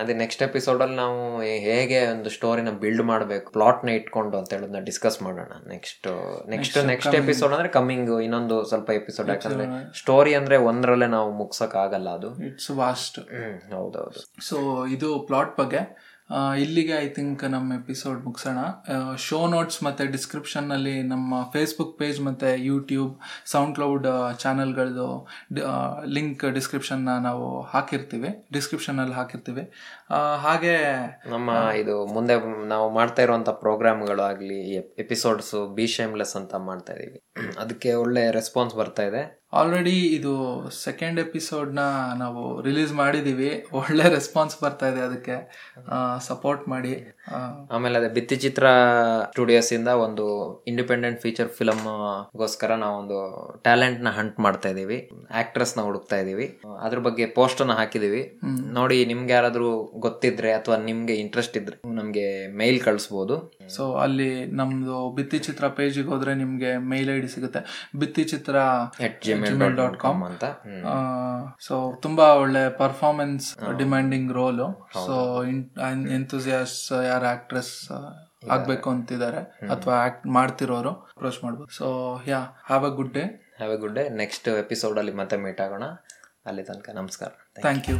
ಅದೇ 0.00 0.14
ನೆಕ್ಸ್ಟ್ 0.14 0.42
ಎಪಿಸೋಡ್ 0.42 0.82
ಅಲ್ಲಿ 0.82 0.96
ನಾವು 0.96 1.40
ಹೇಗೆ 1.40 2.06
ಒಂದು 2.06 2.30
ಸ್ಟೋರಿನ 2.30 2.70
ಬಿಲ್ಡ್ 2.70 3.02
ಮಾಡಬೇಕು 3.02 3.52
ಪ್ಲಾಟ್ನ 3.52 3.88
ಇಟ್ಕೊಂಡು 3.88 4.38
ಅಂತ 4.38 4.52
ಹೇಳೋದನ್ನ 4.52 4.78
ಡಿಸ್ಕಸ್ 4.78 5.22
ಮಾಡೋಣ. 5.22 5.52
ನೆಕ್ಸ್ಟ್ 5.68 6.08
ನೆಕ್ಸ್ಟ್ 6.48 6.78
ನೆಕ್ಸ್ಟ್ 6.84 7.14
ಎಪಿಸೋಡ್ 7.14 7.52
ಅಂದ್ರೆ 7.52 7.68
ಕಮ್ಮಿಂಗ್ 7.68 8.22
ಇನ್ನೊಂದು 8.22 8.64
ಸ್ವಲ್ಪ 8.64 8.90
ಎಪಿಸೋಡ್ 8.90 9.28
ಯಾಕಂದ್ರೆ 9.28 9.66
ಸ್ಟೋರಿ 9.98 10.34
ಅಂದ್ರೆ 10.34 10.56
ಒಂದ್ರಲ್ಲೇ 10.56 11.06
ನಾವು 11.06 11.32
ಮುಗ್ಸಕ್ 11.32 11.74
ಆಗಲ್ಲ 11.74 12.08
ಅದು. 12.08 12.44
ಇಟ್ಸ್ 12.44 12.70
ವಾಸ್ಟ್ 12.70 13.18
ಹ್ಮ್ 13.18 13.72
ಹೌದೌದು. 13.74 14.44
ಸೊ 14.48 14.86
ಇದು 14.86 15.18
ಪ್ಲಾಟ್ 15.18 15.58
ಬಗ್ಗೆ 15.58 16.10
ಇಲ್ಲಿಗೆ 16.62 16.94
ಐ 17.04 17.08
ಥಿಂಕ್ 17.16 17.42
ನಮ್ಮ 17.54 17.78
ಎಪಿಸೋಡ್ 17.80 18.18
ಮುಗಿಸೋಣ. 18.26 18.60
ಶೋ 19.26 19.38
ನೋಟ್ಸ್ 19.54 19.78
ಮತ್ತು 19.86 20.04
ಡಿಸ್ಕ್ರಿಪ್ಷನ್ನಲ್ಲಿ 20.16 20.94
ನಮ್ಮ 21.12 21.40
ಫೇಸ್ಬುಕ್ 21.54 21.94
ಪೇಜ್ 22.00 22.18
ಮತ್ತು 22.28 22.50
ಯೂಟ್ಯೂಬ್ 22.68 23.12
ಸೌಂಡ್ 23.52 23.74
ಕ್ಲೌಡ್ 23.78 24.08
ಚಾನಲ್ಗಳದ್ದು 24.42 25.08
ಲಿಂಕ್ 26.16 26.44
ಡಿಸ್ಕ್ರಿಪ್ಷನ್ನ 26.58 27.14
ನಾವು 27.28 27.46
ಹಾಕಿರ್ತೀವಿ. 27.72 28.30
ಡಿಸ್ಕ್ರಿಪ್ಷನಲ್ಲಿ 28.58 29.16
ಹಾಕಿರ್ತೀವಿ. 29.20 29.64
ಹಾಗೆ 30.46 30.76
ನಮ್ಮ 31.34 31.50
ಇದು 31.82 31.96
ಮುಂದೆ 32.16 32.36
ನಾವು 32.74 32.86
ಮಾಡ್ತಾ 32.98 33.22
ಇರುವಂಥ 33.26 33.50
ಪ್ರೋಗ್ರಾಮ್ಗಳು 33.64 34.24
ಆಗಲಿ 34.30 34.60
ಎಪಿಸೋಡ್ಸು 35.04 35.60
ಬಿ 35.78 35.88
ಶೇಮ್ಲೆಸ್ 35.96 36.36
ಅಂತ 36.42 36.54
ಮಾಡ್ತಾ 36.70 36.94
ಇದೀವಿ. 36.98 37.20
ಅದಕ್ಕೆ 37.64 37.92
ಒಳ್ಳೆ 38.04 38.24
ರೆಸ್ಪಾನ್ಸ್ 38.40 38.74
ಬರ್ತಾ 38.82 39.04
ಇದೆ. 39.10 39.22
ಆಲ್ರೆಡಿ 39.52 39.94
ಇದು 40.16 40.32
ಸೆಕೆಂಡ್ 40.84 41.20
ಎಪಿಸೋಡ್ನ 41.20 41.78
ನಾವು 42.18 42.62
ರಿಲೀಸ್ 42.62 42.92
ಮಾಡಿದ್ದೀವಿ 42.92 43.48
ಒಳ್ಳೆ 43.72 44.04
ರೆಸ್ಪಾನ್ಸ್ 44.08 44.62
ಬರ್ತಾ 44.62 44.88
ಇದೆ 44.88 45.00
ಅದಕ್ಕೆ. 45.00 45.36
ಸಪೋರ್ಟ್ 46.26 46.68
ಮಾಡಿ. 46.68 46.92
ಆಮೇಲೆ 47.70 47.98
ಅದೇ 47.98 48.08
ಬಿತ್ತಿ 48.08 48.36
ಚಿತ್ರ 48.36 48.66
ಸ್ಟುಡಿಯೋಸ್ 49.30 49.72
ಇಂದ 49.72 49.88
ಒಂದು 49.88 50.26
ಇಂಡಿಪೆಂಡೆಂಟ್ 50.66 51.20
ಫೀಚರ್ 51.20 51.48
ಫಿಲಮ್ 51.48 51.82
ಗೋಸ್ಕರ 52.36 52.74
ನಾವೊಂದು 52.74 53.18
ಟ್ಯಾಲೆಂಟ್ನ 53.62 54.08
ಹಂಟ್ 54.10 54.40
ಮಾಡ್ತಾ 54.40 54.68
ಇದೀವಿ. 54.68 55.10
ಆಕ್ಟ್ರೆಸ್ನ 55.30 55.80
ಹುಡುಕ್ತಾ 55.80 56.16
ಇದೀವಿ. 56.16 56.46
ಅದ್ರ 56.80 56.98
ಬಗ್ಗೆ 56.98 57.26
ಪೋಸ್ಟ್ 57.26 57.60
ಅನ್ನ 57.60 57.72
ಹಾಕಿದೀವಿ. 57.72 58.22
ನೋಡಿ 58.78 59.04
ನಿಮ್ಗೆ 59.04 59.32
ಯಾರಾದ್ರೂ 59.32 59.70
ಗೊತ್ತಿದ್ರೆ 60.06 60.52
ಅಥವಾ 60.52 60.76
ನಿಮ್ಗೆ 60.76 61.14
ಇಂಟ್ರೆಸ್ಟ್ 61.14 61.56
ಇದ್ರೆ 61.56 61.94
ನಮ್ಗೆ 61.94 62.46
ಮೇಲ್ 62.56 62.80
ಕಳಿಸ್ಬೋದು. 62.80 63.36
ಸೊ 63.76 63.94
ಅಲ್ಲಿ 63.94 64.30
ನಮ್ದು 64.46 65.10
ಬಿತ್ತಿ 65.16 65.38
ಚಿತ್ರ 65.38 65.66
ಪೇಜಿಗೆ 65.68 66.08
ಹೋದ್ರೆ 66.08 66.34
ನಿಮ್ಗೆ 66.34 66.76
ಮೇಲ್ 66.76 67.10
ಐಡಿ 67.10 67.20
ಡಿ 67.20 67.28
ಸಿಗುತ್ತೆ. 67.28 67.90
ಬಿತ್ತಿ 67.98 68.24
ಚಿತ್ರ 68.24 68.56
ಜಿಮೇಲ್ 69.46 69.76
ಡಾಟ್ 69.76 69.96
ಕಾಮ್ 70.00 70.22
ಅಂತ. 70.22 70.44
ಸೊ 71.66 71.74
ತುಂಬಾ 72.02 72.26
ಒಳ್ಳೆ 72.44 72.62
performance 72.78 73.46
demanding 73.78 74.32
role 74.32 74.68
so 75.06 75.44
enthusiasts 76.18 77.04
ಯಾರು 77.06 77.26
ಆಕ್ಟ್ರೆಸ್ 77.26 77.74
ಆಗ್ಬೇಕು 78.50 78.90
ಅಂತಿದ್ದಾರೆ. 78.90 79.42
ಅಥವಾ 79.66 79.94
ಆಕ್ಟ್ 79.94 80.26
ಮಾಡ್ತಿರೋರು 80.26 80.90
ಅಪ್ರೋಚ್ 80.90 81.44
ಮಾಡ್ಬೋದು. 81.44 81.70
So 81.76 81.86
yeah 82.26 82.40
have 82.66 82.84
a 82.84 82.88
good 82.88 83.14
day 83.14 83.24
have 83.56 83.72
a 83.72 83.76
good 83.76 83.94
day 83.94 84.08
next 84.08 84.48
episode 84.48 84.98
ಅಲ್ಲಿ 84.98 85.14
ಮತ್ತೆ 85.22 85.38
ಮೀಟ್ 85.46 85.60
ಆಗೋಣ. 85.60 85.82
ಅಲ್ಲಿ 86.46 86.64
ತನಕ 86.64 86.90
ನಮಸ್ಕಾರ. 86.94 87.32
Thank 87.60 87.90
you 87.90 87.96